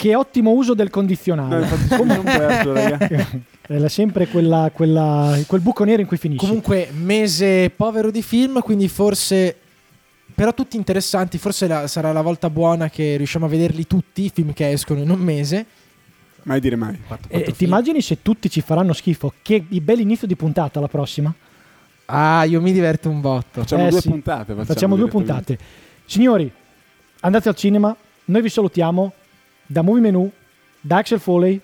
Che 0.00 0.14
ottimo 0.14 0.52
uso 0.52 0.72
del 0.72 0.86
No, 0.86 0.92
condizionale. 0.92 1.60
infatti 1.60 1.88
sono 1.88 2.14
un 2.14 2.22
perso, 2.22 2.72
raga. 2.72 3.08
È 3.68 3.88
sempre 3.88 4.28
quella, 4.28 4.70
quella- 4.72 5.38
quel 5.46 5.60
buco 5.60 5.84
nero 5.84 6.00
in 6.00 6.06
cui 6.06 6.16
finisci. 6.16 6.42
Comunque, 6.44 6.88
mese 6.92 7.68
povero 7.68 8.10
di 8.10 8.22
film, 8.22 8.60
quindi 8.62 8.88
forse. 8.88 9.54
Però 10.34 10.54
tutti 10.54 10.78
interessanti. 10.78 11.36
Forse 11.36 11.66
la- 11.66 11.86
sarà 11.86 12.12
la 12.12 12.22
volta 12.22 12.48
buona 12.48 12.88
che 12.88 13.16
riusciamo 13.18 13.44
a 13.44 13.48
vederli 13.50 13.86
tutti 13.86 14.24
i 14.24 14.30
film 14.32 14.54
che 14.54 14.70
escono 14.70 15.00
in 15.00 15.10
un 15.10 15.18
mese. 15.20 15.66
Mai 16.44 16.60
dire 16.60 16.76
mai. 16.76 16.98
E 17.28 17.52
ti 17.54 17.64
immagini 17.64 18.00
se 18.00 18.22
tutti 18.22 18.48
ci 18.48 18.62
faranno 18.62 18.94
schifo? 18.94 19.34
Che 19.42 19.62
bello 19.68 20.00
inizio 20.00 20.26
di 20.26 20.34
puntata 20.34 20.80
la 20.80 20.88
prossima. 20.88 21.32
Ah, 22.10 22.44
io 22.44 22.60
mi 22.60 22.72
diverto 22.72 23.08
un 23.08 23.20
botto. 23.20 23.60
Facciamo 23.60 23.86
Eh 23.86 23.90
due 23.90 24.00
sì. 24.00 24.08
puntate. 24.08 24.54
Facciamo 24.64 24.96
due 24.96 25.08
direttamente. 25.08 25.56
puntate. 25.56 25.58
Signori, 26.04 26.50
andate 27.20 27.48
al 27.48 27.54
cinema. 27.54 27.94
Noi 28.26 28.42
vi 28.42 28.48
salutiamo 28.48 29.12
da 29.66 29.82
Movie 29.82 30.00
Menu, 30.02 30.30
da 30.80 30.98
Axel 30.98 31.20
Foley. 31.20 31.60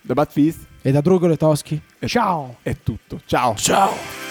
Da 0.00 0.14
Bad 0.14 0.30
Fist 0.30 0.66
E 0.82 0.90
da 0.90 1.00
Drugo 1.00 1.26
Letoschi. 1.26 1.80
è, 1.98 2.06
Ciao! 2.06 2.56
è 2.62 2.76
tutto. 2.82 3.20
Ciao. 3.26 3.54
Ciao. 3.56 4.27